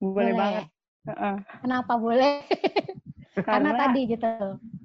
[0.00, 0.64] Boleh, banget.
[1.12, 1.36] Heeh.
[1.60, 2.40] Kenapa boleh?
[3.46, 4.30] Karena, Karena tadi gitu.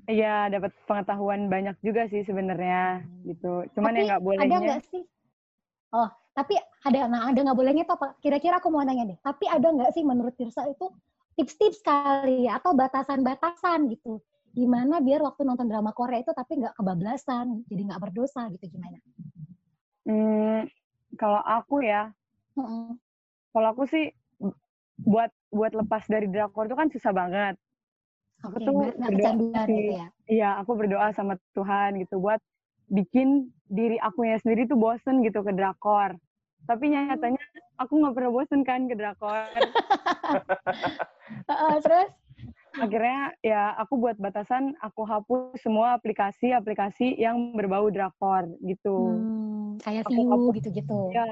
[0.05, 3.65] Iya, dapat pengetahuan banyak juga sih sebenarnya gitu.
[3.73, 5.03] Cuman Tapi yang nggak ada bolehnya nggak sih?
[5.95, 8.13] Oh, tapi ada nah ada nggak bolehnya tuh apa?
[8.21, 9.17] Kira-kira aku mau nanya deh.
[9.23, 10.91] Tapi ada nggak sih menurut Tirsa itu
[11.39, 14.21] tips-tips kali ya atau batasan-batasan gitu?
[14.55, 18.99] Gimana biar waktu nonton drama Korea itu tapi nggak kebablasan, jadi nggak berdosa gitu gimana?
[20.05, 20.69] Hmm,
[21.17, 22.13] kalau aku ya,
[22.55, 22.95] Mm-mm.
[23.51, 24.13] kalau aku sih
[25.03, 27.55] buat buat lepas dari drakor itu kan susah banget.
[28.45, 29.75] Aku Oke, tuh berdoa sih.
[29.75, 30.07] gitu ya.
[30.25, 32.41] Iya, aku berdoa sama Tuhan gitu buat
[32.89, 36.17] bikin diri aku yang sendiri tuh bosen gitu ke drakor.
[36.65, 37.41] Tapi nyatanya
[37.81, 39.49] aku nggak pernah bosen kan ke drakor.
[41.49, 42.09] Heeh, terus
[42.75, 49.23] Akhirnya ya aku buat batasan, aku hapus semua aplikasi-aplikasi yang berbau drakor gitu.
[49.23, 50.97] hmm, kayak Aku view gitu-gitu.
[51.11, 51.25] Ya,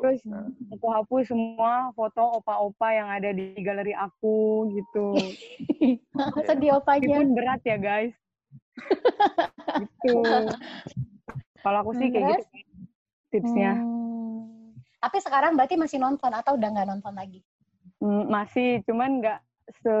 [0.00, 5.06] terus Nah, aku hapus semua foto opa-opa yang ada di galeri aku gitu.
[6.48, 7.04] Sedih opanya.
[7.04, 8.14] Meskipun berat ya guys.
[9.82, 10.14] gitu.
[11.58, 12.46] Kalau aku sih kayak Terus?
[12.48, 12.66] gitu
[13.28, 13.76] tipsnya.
[13.76, 14.72] Hmm.
[14.98, 17.44] Tapi sekarang berarti masih nonton atau udah nggak nonton lagi?
[18.00, 19.38] Hmm, masih, cuman nggak
[19.84, 19.94] se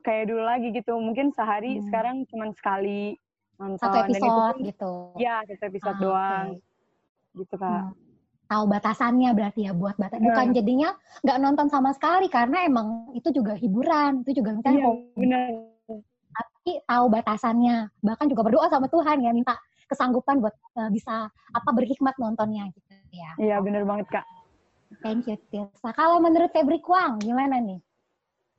[0.00, 0.96] kayak dulu lagi gitu.
[0.96, 1.84] Mungkin sehari Hmm.
[1.86, 3.20] sekarang cuman sekali
[3.58, 3.84] nonton.
[3.84, 4.92] Satu Dan itu episode pun- gitu.
[5.20, 6.46] Ya, satu episode Ah, doang.
[6.56, 6.69] oke.
[7.34, 7.90] Gitu kak.
[7.90, 7.94] Hmm.
[8.50, 10.18] Tahu batasannya berarti ya buat batas.
[10.18, 10.26] Nah.
[10.34, 10.90] Bukan jadinya
[11.22, 15.14] nggak nonton sama sekali karena emang itu juga hiburan, itu juga misalnya Iya, hobi.
[15.22, 15.46] benar.
[16.30, 17.76] Tapi tahu batasannya.
[18.02, 19.54] Bahkan juga berdoa sama Tuhan ya minta
[19.86, 23.30] kesanggupan buat eh, bisa apa berhikmat nontonnya gitu ya.
[23.38, 24.26] Iya, benar banget kak.
[25.02, 25.94] Thank you, Tirsa.
[25.94, 27.78] Kalau menurut Febri Kwang, gimana nih?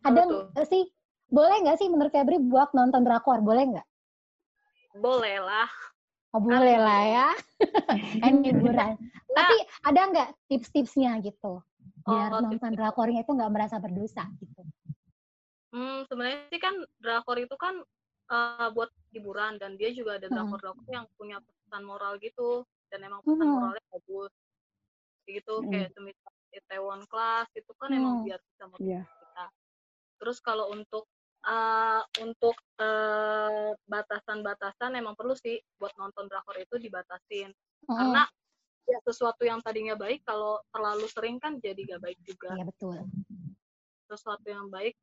[0.08, 0.24] Ada
[0.64, 0.88] sih,
[1.28, 3.44] boleh nggak sih menurut Febri buat nonton drakor?
[3.44, 3.88] Boleh nggak?
[4.96, 5.68] Boleh lah.
[6.32, 7.28] Oh, boleh lah ya.
[8.24, 8.96] kan hiburan.
[9.36, 11.60] Tapi ada nggak tips-tipsnya gitu?
[12.08, 14.63] Biar Oh, nonton drakornya itu nggak merasa berdosa gitu.
[15.72, 17.84] Hmm, sebenarnya sih kan drakor itu kan
[18.32, 20.39] eh, buat hiburan dan dia juga ada Hmm.
[20.39, 23.52] drakor-drakor yang punya pesan moral gitu dan emang pesan Hmm.
[23.52, 24.32] moralnya bagus.
[25.28, 25.67] Gitu Hmm.
[25.67, 28.24] kayak semisal Itaewon Class itu kan emang Hmm.
[28.24, 29.04] biar bisa motivasi Iya.
[29.04, 29.46] kita.
[30.24, 31.04] Terus kalau untuk
[31.45, 37.49] eh, untuk eh, batasan-batasan emang perlu sih buat nonton drakor itu dibatasin
[37.88, 37.97] Mm-mm.
[37.97, 38.23] karena
[38.89, 42.97] ya sesuatu yang tadinya baik kalau terlalu sering kan jadi gak baik juga Iya betul.
[44.10, 44.97] sesuatu yang baik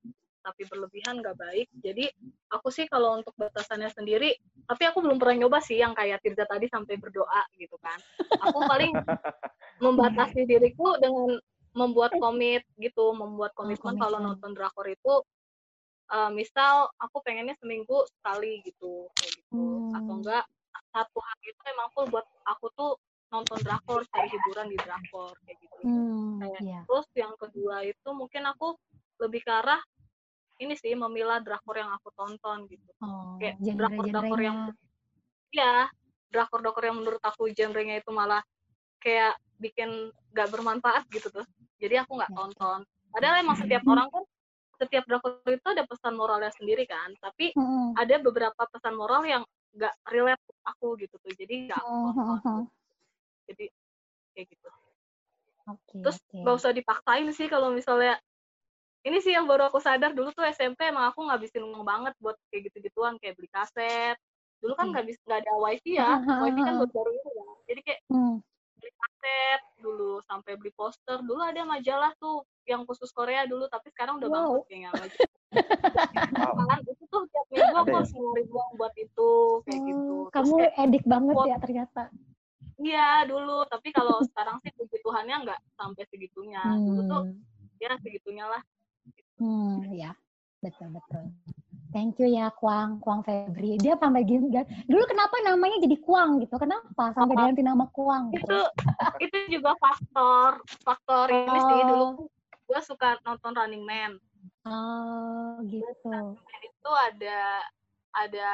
[0.48, 2.08] tapi berlebihan nggak baik jadi
[2.48, 4.32] aku sih kalau untuk batasannya sendiri
[4.64, 7.98] tapi aku belum pernah nyoba sih yang kayak Tirza tadi sampai berdoa gitu kan
[8.40, 8.94] aku paling
[9.84, 11.36] membatasi diriku dengan
[11.76, 14.40] membuat komit gitu membuat komitmen kalau komitmen.
[14.40, 15.14] nonton drakor itu
[16.08, 19.96] eh, misal aku pengennya seminggu sekali gitu kayak gitu Hmm.
[19.96, 20.44] atau enggak
[20.88, 22.92] satu hari itu emang full buat aku tuh
[23.28, 26.80] nonton drakor cari hiburan di drakor kayak gitu Hmm, Kayak iya.
[26.88, 28.74] Terus yang kedua itu mungkin aku
[29.20, 29.78] lebih ke arah
[30.58, 32.90] ini sih memilah drakor yang aku tonton gitu.
[32.98, 34.58] Oh, Kayak drakor-drakor yang.
[35.54, 35.86] Iya,
[36.28, 38.42] drakor-drakor yang menurut aku genrenya itu malah
[38.98, 41.46] kayak bikin gak bermanfaat gitu tuh.
[41.78, 42.36] Jadi aku nggak Ya.
[42.36, 42.80] tonton.
[43.14, 44.24] Padahal emang setiap orang kan
[44.78, 47.12] setiap drakor itu ada pesan moralnya sendiri kan.
[47.18, 47.98] Tapi Mm-mm.
[47.98, 49.42] ada beberapa pesan moral yang
[49.76, 51.32] gak relate aku gitu tuh.
[51.34, 52.62] Jadi nggak aku tonton.
[52.62, 52.62] mhm.
[53.50, 53.64] Jadi
[54.32, 54.68] kayak gitu.
[55.68, 56.36] Oke, Terus oke.
[56.40, 58.16] nggak usah dipaksain sih kalau misalnya
[59.04, 62.34] ini sih yang baru aku sadar dulu tuh SMP emang aku ngabisin uang banget buat
[62.50, 64.16] kayak gitu-gituan kayak beli kaset.
[64.58, 64.92] Dulu kan Oke.
[64.96, 66.10] nggak bisa nggak ada wifi ya,
[66.42, 67.48] wifi kan baru baru ini ya.
[67.68, 68.36] Jadi kayak Hmm.
[68.78, 71.18] Beli kaset dulu sampai beli poster.
[71.20, 74.34] Dulu ada majalah tuh yang khusus Korea dulu, tapi sekarang udah Wow.
[74.34, 75.30] bangkrut kayaknya majalah.
[76.38, 76.80] Wow.
[76.86, 77.96] Itu tuh tiap minggu aku Ada ya?
[77.98, 79.30] harus ngeluarin uang buat itu
[79.64, 80.14] kayak gitu.
[80.14, 82.02] Terus kamu kayak, edik banget buat- ya ternyata.
[82.78, 86.62] iya dulu, tapi kalau sekarang sih puji Tuhannya nggak sampai segitunya.
[86.78, 87.42] Dulu tuh Hmm.
[87.78, 88.62] ya segitunya lah.
[89.38, 90.14] Hmm, ya.
[90.58, 91.30] Betul, betul.
[91.88, 93.76] Thank you ya Kuang, Kuang Febri.
[93.76, 96.54] Dia sampai gini, gan- dulu kenapa namanya jadi Kuang gitu?
[96.54, 97.38] Kenapa sampai Oh.
[97.40, 98.28] diganti nama Kuang?
[98.30, 98.44] gitu?
[98.44, 98.60] itu
[99.18, 102.12] itu juga faktor faktor ini sih dulu Oh.
[102.64, 104.12] gue suka nonton Running Man
[104.62, 106.12] Oh, gitu.
[106.36, 107.40] dan itu ada
[108.10, 108.50] ada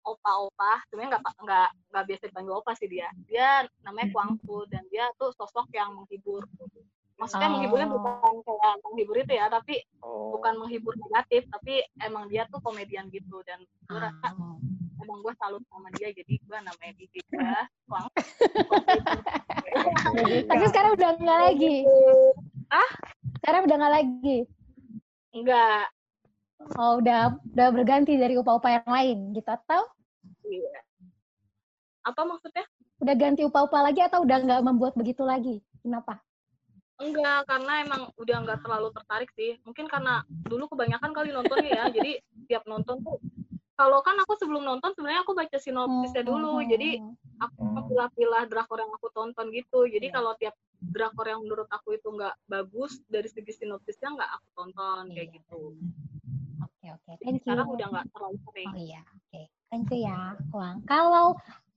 [0.00, 3.48] opa-opa sebenarnya nggak nggak nggak biasa dipanggil opa sih dia dia
[3.80, 6.44] namanya Kwang Fu dan dia tuh sosok yang menghibur
[7.24, 7.52] maksudnya Oh.
[7.56, 10.36] menghiburnya bukan kayak menghibur itu ya tapi Oh.
[10.36, 14.60] bukan menghibur negatif tapi emang dia tuh komedian gitu dan gue rasa Oh.
[15.00, 17.20] emang gue salut sama dia jadi gue namanya Didi
[17.84, 18.06] Kwang
[20.44, 21.76] Tapi sekarang udah nggak lagi.
[23.36, 24.38] Sekarang udah nggak lagi.
[25.30, 25.84] enggak
[26.78, 29.84] Oh, udah udah berganti dari upa-upa yang lain gitu atau
[30.46, 30.80] iya
[32.00, 32.64] apa maksudnya
[33.02, 35.60] udah ganti upa-upa lagi atau udah nggak membuat begitu lagi?
[35.82, 36.22] Kenapa?
[37.04, 39.60] Enggak, karena emang udah nggak terlalu tertarik sih.
[39.68, 42.12] Mungkin karena dulu kebanyakan kali nontonnya ya, jadi
[42.48, 43.20] tiap nonton tuh
[43.74, 46.70] kalau kan aku sebelum nonton sebenarnya aku baca sinopsisnya dulu, Hmm.
[46.70, 46.90] jadi
[47.42, 47.84] aku Hmm.
[47.90, 49.84] pilah-pilah drakor yang aku tonton gitu.
[49.84, 50.14] Jadi Iya.
[50.14, 55.02] kalau tiap drakor yang menurut aku itu nggak bagus dari segi sinopsisnya nggak aku tonton
[55.12, 55.34] kayak Iya.
[55.42, 55.60] gitu.
[56.62, 57.42] Oke oke, thank you.
[57.42, 58.68] sekarang udah nggak terlalu sering.
[58.72, 59.40] Oh iya, oke.
[59.74, 60.76] Thank you ya, Kuang.
[60.86, 61.34] Kalau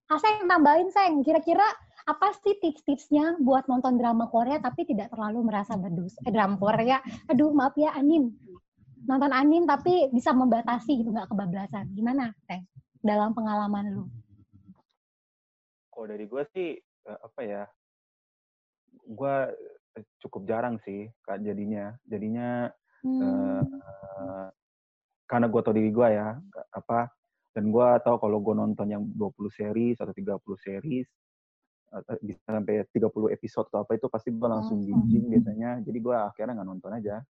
[0.07, 1.67] Aseng tambahin, Seng, kira-kira
[2.07, 6.23] apa sih tips-tipsnya buat nonton drama Korea tapi tidak terlalu merasa berdosa?
[6.23, 8.31] Eh, drama Korea, aduh maaf ya Anin,
[9.03, 11.91] nonton anim tapi bisa membatasi gitu nggak kebablasan.
[11.95, 12.63] Gimana, Teh?
[13.03, 14.03] Dalam pengalaman lu?
[15.91, 17.63] Kalau dari gue sih eh, apa ya?
[19.07, 19.35] Gue
[20.23, 21.95] cukup jarang sih kak jadinya.
[22.07, 22.71] Jadinya
[23.03, 23.19] hmm.
[23.19, 24.47] uh,
[25.27, 26.37] karena gue tau diri gue ya
[26.71, 27.11] apa
[27.57, 31.09] dan gue tahu kalau gue nonton yang 20 series atau 30 series
[32.21, 34.85] bisa sampai 30 episode atau apa itu pasti gue langsung oh.
[34.85, 35.81] binging biasanya.
[35.81, 37.25] Jadi gue akhirnya nggak nonton aja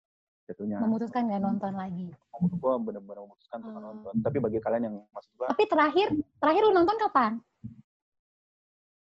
[0.52, 0.84] jatuhnya.
[0.84, 2.12] Memutuskan nggak nonton lagi?
[2.44, 3.84] Gue benar-benar memutuskan untuk oh.
[3.88, 4.14] nonton.
[4.20, 6.08] Tapi bagi kalian yang maksud gue tapi terakhir
[6.44, 7.32] terakhir lu nonton kapan?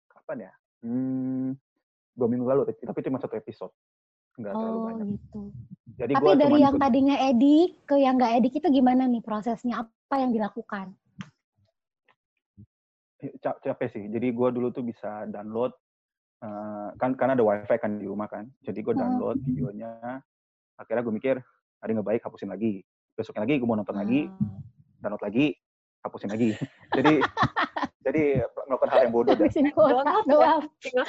[0.09, 0.51] Kapan ya?
[0.81, 1.53] Hmm,
[2.17, 3.69] dua minggu lalu tapi cuma satu episode.
[4.41, 5.07] Nggak oh, terlalu banyak.
[5.13, 5.41] gitu.
[5.93, 6.81] Jadi tapi dari yang ikut...
[6.81, 9.85] tadinya edik ke yang nggak edik itu gimana nih prosesnya?
[9.85, 10.97] Apa yang dilakukan
[13.39, 14.03] capek sih.
[14.09, 15.71] Jadi gue dulu tuh bisa download
[16.43, 18.47] uh, kan karena ada wifi kan di rumah kan.
[18.63, 19.47] Jadi gue download hmm.
[19.47, 19.91] videonya.
[20.77, 21.35] Akhirnya gue mikir
[21.83, 22.83] ada nggak baik hapusin lagi.
[23.13, 24.03] Besoknya lagi gue mau nonton hmm.
[24.03, 24.21] lagi,
[24.99, 25.45] download lagi,
[26.03, 26.49] hapusin lagi.
[26.91, 27.13] jadi
[28.05, 28.23] jadi
[28.67, 29.33] melakukan hal yang bodoh.
[29.35, 30.63] Habisin kuota doang.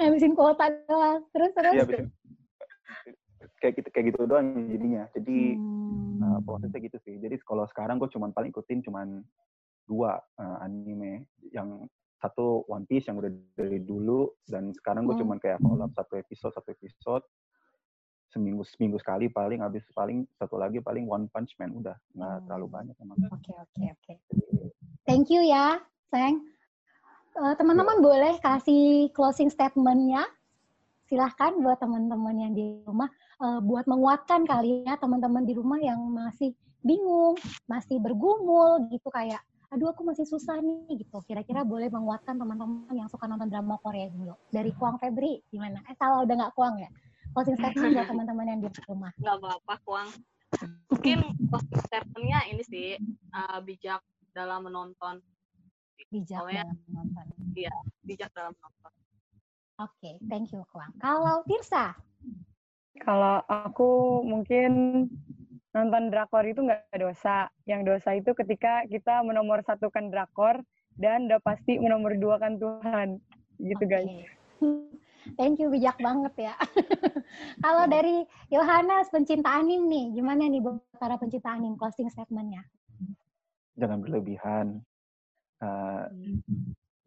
[0.00, 1.20] Habisin kuota doang.
[1.36, 1.74] Terus terus.
[1.76, 1.84] Iya,
[3.58, 5.04] kayak gitu kayak gitu doang jadinya.
[5.12, 6.22] Jadi hmm.
[6.22, 7.20] uh, prosesnya gitu sih.
[7.20, 9.20] Jadi kalau sekarang gue cuman paling ikutin cuman
[9.88, 15.22] dua uh, anime yang satu One Piece yang udah dari dulu dan sekarang gue hmm.
[15.24, 17.24] cuman kayak follow up satu episode satu episode
[18.28, 22.44] seminggu seminggu sekali paling habis paling satu lagi paling One Punch Man udah nggak hmm.
[22.44, 23.16] terlalu banyak emang.
[23.32, 24.02] Oke okay, oke okay, oke.
[24.04, 24.16] Okay.
[25.08, 25.80] Thank you ya,
[26.12, 26.44] Seng.
[27.38, 28.04] Uh, teman-teman ya.
[28.04, 30.28] boleh kasih closing statementnya.
[31.08, 33.08] Silahkan buat teman-teman yang di rumah
[33.40, 36.52] uh, buat menguatkan kali ya teman-teman di rumah yang masih
[36.84, 41.20] bingung, masih bergumul gitu kayak aduh aku masih susah nih gitu.
[41.28, 44.34] Kira-kira boleh menguatkan teman-teman yang suka nonton drama Korea dulu.
[44.48, 45.84] Dari Kuang Febri gimana?
[45.84, 46.88] Eh salah udah nggak Kuang ya?
[47.36, 49.12] Closing statement buat teman-teman yang di rumah.
[49.20, 50.08] Nggak apa-apa Kuang.
[50.88, 51.18] Mungkin
[51.52, 52.88] closing statementnya ini sih
[53.36, 54.00] uh, bijak
[54.32, 55.20] dalam menonton.
[56.08, 57.26] Bijak Soalnya, dalam menonton.
[57.52, 57.74] Iya,
[58.08, 58.92] bijak dalam menonton.
[59.78, 60.90] Oke, okay, thank you Kuang.
[60.98, 61.92] Kalau Tirsa?
[62.98, 65.06] Kalau aku mungkin
[65.78, 67.46] nonton drakor itu nggak dosa.
[67.64, 70.58] Yang dosa itu ketika kita menomor satukan drakor
[70.98, 73.22] dan udah pasti menomor dua kan Tuhan.
[73.62, 73.90] Gitu okay.
[73.90, 74.10] guys.
[75.38, 76.54] Thank you, bijak banget ya.
[77.64, 82.64] Kalau dari Yohanes, pencinta anim nih, gimana nih buat para pencinta anim, closing statementnya?
[83.76, 84.80] Jangan berlebihan.
[85.58, 86.06] Uh,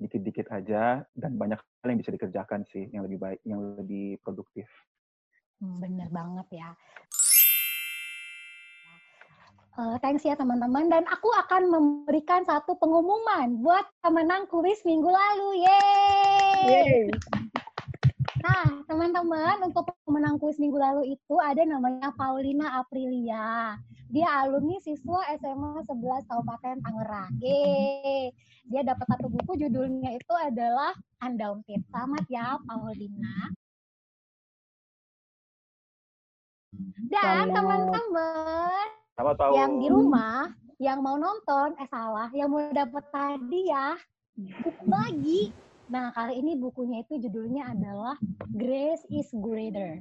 [0.01, 4.65] dikit-dikit aja dan banyak hal yang bisa dikerjakan sih yang lebih baik, yang lebih produktif.
[5.61, 6.69] Hmm, bener banget ya.
[9.71, 15.63] Uh, thanks ya teman-teman dan aku akan memberikan satu pengumuman buat pemenang kuis minggu lalu.
[15.63, 17.07] Yeay.
[18.41, 23.79] Nah, teman-teman, untuk pemenang kuis minggu lalu itu ada namanya Paulina Aprilia.
[24.11, 27.31] Dia alumni siswa SMA 11 Kabupaten Tangerang.
[27.39, 28.35] Yeay.
[28.67, 30.91] Dia dapat satu buku judulnya itu adalah
[31.23, 31.79] Undaunted.
[31.87, 33.55] Selamat ya Paulina.
[37.07, 39.00] Dan teman-teman,
[39.35, 39.53] tahu.
[39.55, 40.39] Yang di rumah,
[40.81, 43.97] yang mau nonton, eh salah, yang mau dapat hadiah,
[44.35, 45.41] buku lagi.
[45.91, 48.15] Nah, kali ini bukunya itu judulnya adalah
[48.55, 49.99] Grace is Greater.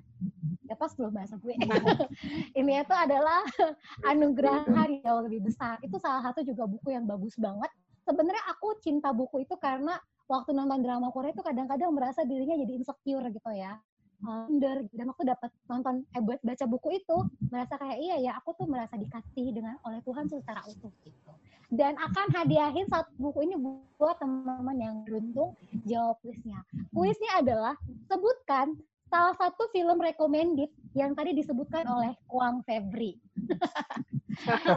[0.70, 1.50] Ya pas belum bahasa gue.
[2.60, 3.42] ini itu adalah
[4.10, 4.70] anugerah
[5.02, 5.82] yang lebih besar.
[5.82, 7.74] Itu salah satu juga buku yang bagus banget.
[8.06, 9.98] Sebenarnya aku cinta buku itu karena
[10.30, 13.74] waktu nonton drama Korea itu kadang-kadang merasa dirinya jadi insecure gitu ya
[14.24, 17.16] under dan aku dapat nonton eh buat baca buku itu
[17.48, 21.32] merasa kayak iya ya aku tuh merasa dikasih dengan oleh Tuhan secara utuh gitu.
[21.70, 23.54] Dan akan hadiahin satu buku ini
[23.94, 25.54] buat teman-teman yang beruntung
[25.86, 26.66] jawab kuisnya.
[26.90, 27.78] Kuisnya adalah
[28.10, 28.74] sebutkan
[29.06, 33.18] salah satu film recommended yang tadi disebutkan oleh Kuang Febri.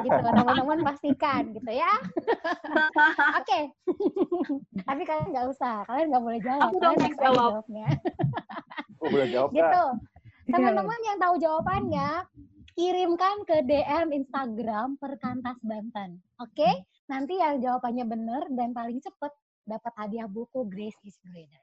[0.04, 1.88] Gitu teman-teman pastikan gitu ya.
[3.40, 3.60] Oke.
[4.90, 7.52] Tapi kalian nggak usah kalian nggak boleh jawab aku kalian jawab.
[7.64, 7.88] jawabnya
[9.04, 9.86] Oh, boleh jawab gitu.
[10.48, 12.10] Teman-teman yang tahu jawabannya,
[12.76, 16.24] kirimkan ke DM Instagram Perkantas Banten.
[16.40, 16.64] Oke?
[16.64, 16.74] Okay?
[17.12, 19.32] Nanti yang jawabannya benar dan paling cepat
[19.68, 21.60] dapat hadiah buku Grace is Greater.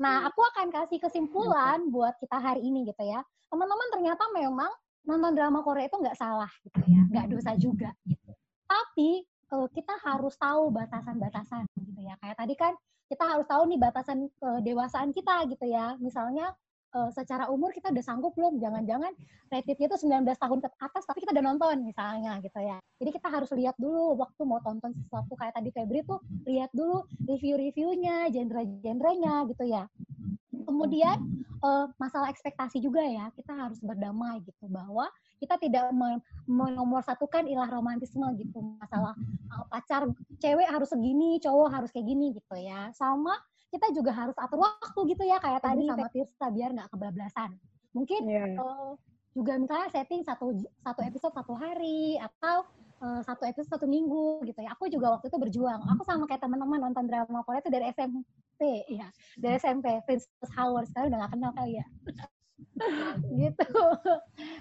[0.00, 3.20] Nah, aku akan kasih kesimpulan buat kita hari ini gitu ya.
[3.52, 4.72] Teman-teman ternyata memang
[5.04, 8.32] nonton drama Korea itu nggak salah gitu ya, nggak dosa juga gitu.
[8.64, 12.14] Tapi uh, kita harus tahu batasan-batasan gitu ya.
[12.22, 12.72] Kayak tadi kan
[13.10, 15.98] kita harus tahu nih batasan kedewasaan kita gitu ya.
[15.98, 16.54] Misalnya
[16.94, 18.62] uh, secara umur kita udah sanggup belum?
[18.62, 19.12] Jangan-jangan
[19.50, 22.78] rated itu 19 tahun ke atas tapi kita udah nonton misalnya gitu ya.
[23.02, 27.06] Jadi kita harus lihat dulu waktu mau tonton sesuatu kayak tadi Febri tuh lihat dulu
[27.26, 29.84] review-reviewnya, genre-genrenya gitu ya.
[30.50, 31.18] Kemudian
[31.66, 35.88] uh, masalah ekspektasi juga ya, kita harus berdamai gitu bahwa kita tidak
[36.44, 39.16] menomor satukan ilah romantisme gitu masalah
[39.50, 42.92] uh, pacar cewek harus segini cowok harus kayak gini gitu ya.
[42.92, 43.34] Sama
[43.72, 47.50] kita juga harus atur waktu gitu ya kayak tadi sama Tirsa biar nggak kebablasan.
[47.96, 48.54] Mungkin yeah.
[48.60, 48.94] Uh,
[49.32, 50.52] juga misalnya setting satu
[50.84, 52.68] satu episode satu hari atau
[53.00, 54.76] uh, satu episode satu minggu gitu ya.
[54.76, 55.80] Aku juga waktu itu berjuang.
[55.96, 58.22] Aku sama kayak teman-teman nonton drama Korea itu dari SMP
[58.92, 59.08] ya
[59.40, 61.86] dari SMP Princess Hour sekarang udah gak kenal kali ya
[63.40, 63.78] gitu.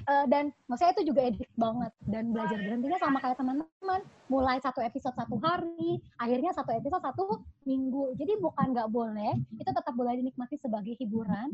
[0.05, 1.91] Uh, dan maksudnya itu juga edik banget.
[2.05, 4.01] Dan belajar berhentinya sama kayak teman-teman.
[4.29, 7.23] Mulai satu episode satu hari akhirnya satu episode satu
[7.69, 11.53] minggu jadi bukan nggak boleh itu tetap boleh dinikmati sebagai hiburan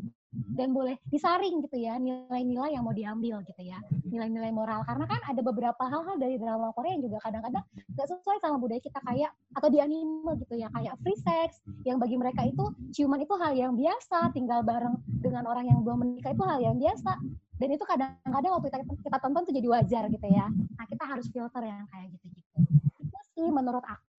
[0.55, 3.83] dan boleh disaring gitu ya nilai-nilai yang mau diambil gitu ya
[4.15, 4.87] nilai-nilai moral.
[4.87, 8.79] Karena kan ada beberapa hal-hal dari drama Korea yang juga kadang-kadang nggak sesuai sama budaya
[8.79, 12.63] kita kayak atau di anime gitu ya kayak free sex yang bagi mereka itu
[12.95, 16.79] ciuman itu hal yang biasa tinggal bareng dengan orang yang belum menikah itu hal yang
[16.79, 17.19] biasa.
[17.55, 20.51] Dan itu kadang-kadang waktu kita, kita tonton tuh jadi wajar gitu ya.
[20.51, 22.59] Nah kita harus filter yang kayak gitu-gitu.
[22.99, 24.14] Itu sih menurut aku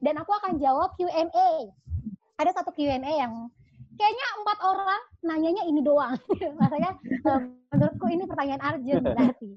[0.00, 1.50] dan aku akan jawab Q&A
[2.40, 3.48] ada satu Q&A yang
[3.94, 6.18] kayaknya empat orang nanyanya ini doang
[6.60, 6.98] makanya
[7.70, 9.52] menurutku ini pertanyaan Arjun berarti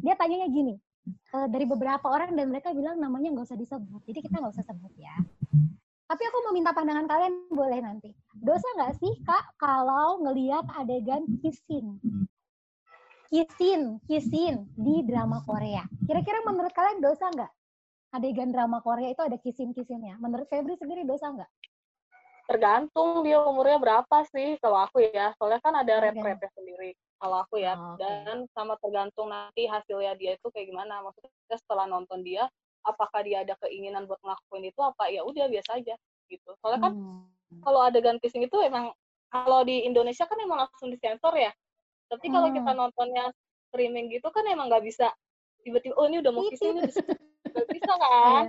[0.00, 0.74] dia tanyanya gini
[1.08, 4.64] eh, dari beberapa orang dan mereka bilang namanya nggak usah disebut jadi kita nggak usah
[4.64, 5.14] sebut ya
[6.06, 8.14] tapi aku mau minta pandangan kalian boleh nanti.
[8.38, 11.98] Dosa nggak sih kak kalau ngelihat adegan kissing?
[13.26, 15.82] Kissing, kissing di drama Korea.
[16.06, 17.50] Kira-kira menurut kalian dosa nggak?
[18.14, 20.20] Adegan drama Korea itu ada kissing-kissingnya.
[20.22, 21.50] Menurut Febri sendiri dosa nggak?
[22.46, 25.34] Tergantung dia umurnya berapa sih kalau aku ya.
[25.36, 27.74] Soalnya kan ada rep-repnya sendiri kalau aku ya.
[27.74, 28.22] Oh, okay.
[28.26, 31.02] Dan sama tergantung nanti hasilnya dia itu kayak gimana.
[31.02, 32.46] Maksudnya setelah nonton dia,
[32.86, 35.94] apakah dia ada keinginan buat ngelakuin itu apa ya udah biasa aja
[36.30, 37.62] gitu soalnya kan hmm.
[37.66, 38.94] kalau adegan kissing itu emang
[39.30, 41.50] kalau di Indonesia kan emang langsung disensor ya
[42.06, 42.56] tapi kalau hmm.
[42.62, 43.24] kita nontonnya
[43.70, 45.10] streaming gitu kan emang nggak bisa
[45.66, 48.44] tiba-tiba oh ini udah mau kissing ini nggak bisa kan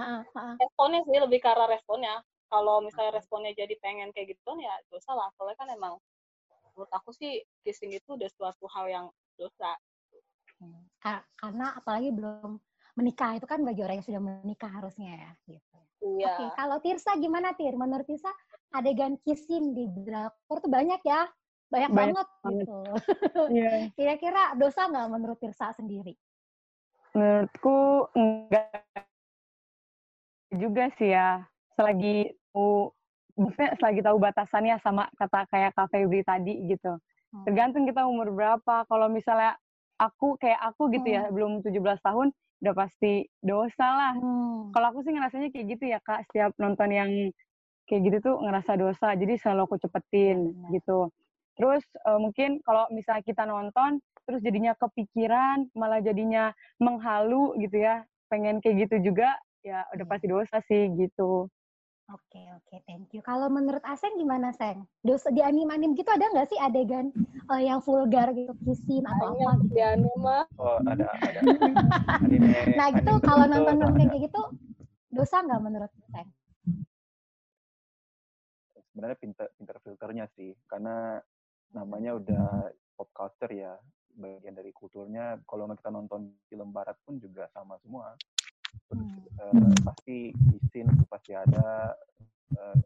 [0.00, 0.56] iya.
[0.56, 2.14] responnya sih lebih ke arah responnya
[2.48, 5.94] kalau misalnya responnya jadi pengen kayak gitu ya dosa lah soalnya kan emang
[6.72, 9.76] menurut aku sih kissing itu udah suatu hal yang dosa
[10.64, 10.88] hmm.
[11.38, 12.56] karena apalagi belum
[12.94, 15.78] menikah itu kan bagi orang yang sudah menikah harusnya ya gitu.
[16.04, 16.30] Iya.
[16.30, 17.74] Oke, kalau Tirsa gimana Tir?
[17.74, 18.30] Menurut Tirsa
[18.70, 21.26] adegan kissing di drakor tuh banyak ya?
[21.72, 22.78] Banyak, banyak banget, banget gitu.
[23.58, 23.90] Yeah.
[23.98, 26.14] Kira-kira dosa nggak menurut Tirsa sendiri?
[27.14, 28.84] Menurutku enggak
[30.54, 31.46] juga sih ya.
[31.78, 32.90] Selagi tahu
[33.34, 36.98] maksudnya selagi tahu batasannya sama kata kayak Kak Febri tadi gitu.
[37.34, 37.44] Hmm.
[37.46, 38.86] Tergantung kita umur berapa.
[38.86, 39.58] Kalau misalnya
[39.98, 41.34] aku kayak aku gitu ya, hmm.
[41.34, 42.28] belum 17 tahun,
[42.62, 44.14] udah pasti dosa lah.
[44.18, 44.70] Hmm.
[44.70, 47.10] Kalau aku sih ngerasanya kayak gitu ya kak, setiap nonton yang
[47.90, 50.70] kayak gitu tuh ngerasa dosa, jadi selalu aku cepetin hmm.
[50.78, 51.10] gitu.
[51.54, 56.50] Terus uh, mungkin kalau misalnya kita nonton, terus jadinya kepikiran, malah jadinya
[56.82, 61.46] menghalu gitu ya, pengen kayak gitu juga, ya udah pasti dosa sih gitu.
[62.12, 63.24] Oke oke, thank you.
[63.24, 64.84] Kalau menurut Aseng gimana Seng?
[65.00, 67.08] Dosa di anim-anim gitu ada nggak sih adegan
[67.48, 69.72] uh, yang vulgar gitu, kissing atau apa gitu?
[69.72, 70.38] Di anime.
[70.60, 71.40] Oh ada ada.
[72.28, 74.42] anime, nah gitu kalau nonton nonton kayak gitu
[75.16, 76.28] dosa nggak menurut Seng?
[78.92, 81.24] Sebenarnya pinter pinter filternya sih, karena
[81.74, 83.74] namanya udah pop culture ya,
[84.14, 85.42] bagian dari kulturnya.
[85.44, 88.14] Kalau kita nonton film barat pun juga sama semua
[89.40, 91.94] uh, pasti di scene pasti ada
[92.58, 92.78] uh,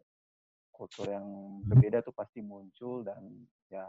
[0.71, 1.27] kultur yang
[1.67, 3.19] berbeda tuh pasti muncul dan
[3.67, 3.85] ya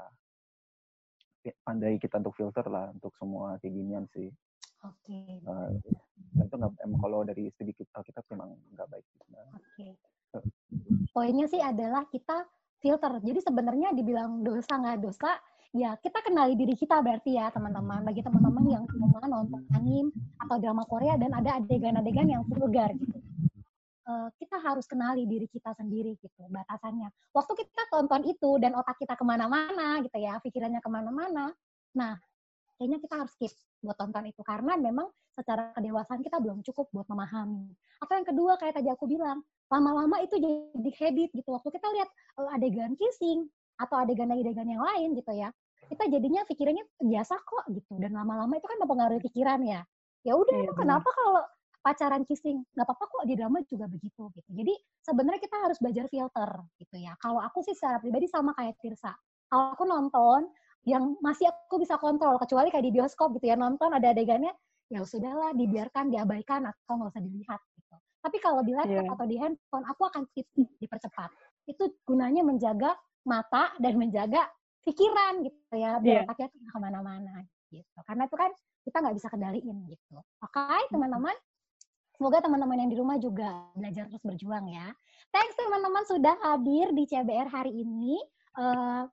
[1.64, 4.28] pandai kita untuk filter lah untuk semua kayak ginian sih.
[4.84, 5.40] Oke.
[5.40, 5.44] Okay.
[5.48, 5.72] Uh,
[6.40, 9.06] itu nggak emang kalau dari sedikit kita memang nggak baik.
[9.16, 9.56] Oke.
[9.76, 9.92] Okay.
[11.10, 12.46] Poinnya sih adalah kita
[12.80, 13.12] filter.
[13.20, 15.36] Jadi sebenarnya dibilang dosa nggak dosa,
[15.70, 20.10] ya kita kenali diri kita berarti ya teman-teman bagi teman-teman yang cuma nonton anim
[20.42, 23.22] atau drama Korea dan ada adegan-adegan yang vulgar gitu
[24.10, 28.98] uh, kita harus kenali diri kita sendiri gitu batasannya waktu kita tonton itu dan otak
[28.98, 31.54] kita ke mana-mana gitu ya pikirannya ke mana-mana
[31.94, 32.18] nah
[32.74, 37.06] kayaknya kita harus skip buat tonton itu karena memang secara kedewasaan kita belum cukup buat
[37.08, 37.70] memahami.
[38.02, 39.40] Atau yang kedua kayak tadi aku bilang,
[39.70, 41.48] lama-lama itu jadi habit gitu.
[41.54, 42.10] Waktu kita lihat
[42.42, 43.46] uh, adegan kissing,
[43.80, 45.48] atau adegan-adegan yang lain gitu ya
[45.90, 47.98] kita jadinya pikirannya biasa kok gitu.
[47.98, 49.82] Dan lama-lama itu kan mempengaruhi pikiran ya.
[50.22, 51.42] Ya udah yeah, kenapa kalau
[51.82, 52.62] pacaran kissing?
[52.78, 54.50] Nggak apa-apa kok di drama juga begitu gitu.
[54.54, 57.18] Jadi sebenarnya kita harus belajar filter gitu ya.
[57.18, 59.10] Kalau aku sih secara pribadi sama kayak Tirsa.
[59.50, 60.46] Kalau aku nonton
[60.86, 64.48] yang masih aku bisa kontrol kecuali kayak di bioskop gitu ya nonton ada adegannya
[64.88, 69.14] ya sudahlah dibiarkan diabaikan atau nggak usah dilihat gitu tapi kalau di laptop yeah.
[69.16, 71.30] atau di handphone aku akan skip dipercepat
[71.68, 74.48] itu gunanya menjaga mata dan menjaga
[74.84, 76.28] pikiran gitu ya biar yeah.
[76.28, 77.34] otaknya ke mana-mana
[77.72, 78.50] gitu karena itu kan
[78.80, 81.36] kita nggak bisa kendaliin gitu oke okay, teman-teman
[82.20, 84.92] Semoga teman-teman yang di rumah juga belajar terus berjuang ya.
[85.32, 88.20] Thanks teman-teman sudah hadir di CBR hari ini.
[88.52, 89.08] Uh,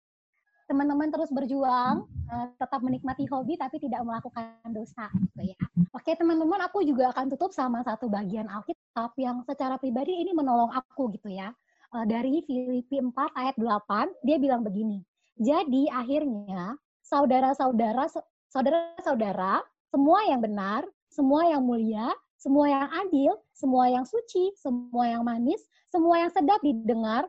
[0.67, 5.59] teman-teman terus berjuang, uh, tetap menikmati hobi tapi tidak melakukan dosa gitu ya.
[5.95, 10.69] Oke teman-teman, aku juga akan tutup sama satu bagian Alkitab yang secara pribadi ini menolong
[10.75, 11.55] aku gitu ya.
[11.95, 14.99] Uh, dari Filipi 4 ayat 8, dia bilang begini.
[15.39, 18.11] Jadi akhirnya saudara-saudara
[18.51, 25.23] saudara-saudara semua yang benar, semua yang mulia, semua yang adil, semua yang suci, semua yang
[25.23, 27.25] manis, semua yang sedap didengar,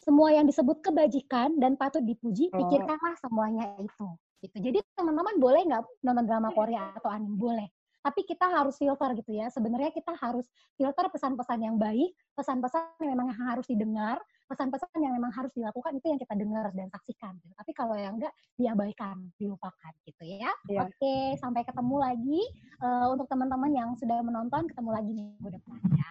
[0.00, 2.56] semua yang disebut kebajikan dan patut dipuji, oh.
[2.56, 4.08] pikirkanlah semuanya itu.
[4.40, 4.56] Gitu.
[4.56, 7.36] Jadi teman-teman boleh nggak nonton drama Korea atau anime?
[7.36, 7.68] Boleh.
[8.00, 9.52] Tapi kita harus filter gitu ya.
[9.52, 10.48] Sebenarnya kita harus
[10.80, 14.16] filter pesan-pesan yang baik, pesan-pesan yang memang harus didengar,
[14.48, 17.36] pesan-pesan yang memang harus dilakukan itu yang kita dengar dan saksikan.
[17.44, 17.52] Gitu.
[17.52, 20.48] Tapi kalau yang enggak diabaikan, dilupakan gitu ya.
[20.64, 20.88] Yeah.
[20.88, 22.40] Oke, sampai ketemu lagi
[22.80, 26.08] uh, untuk teman-teman yang sudah menonton, ketemu lagi minggu depan ya.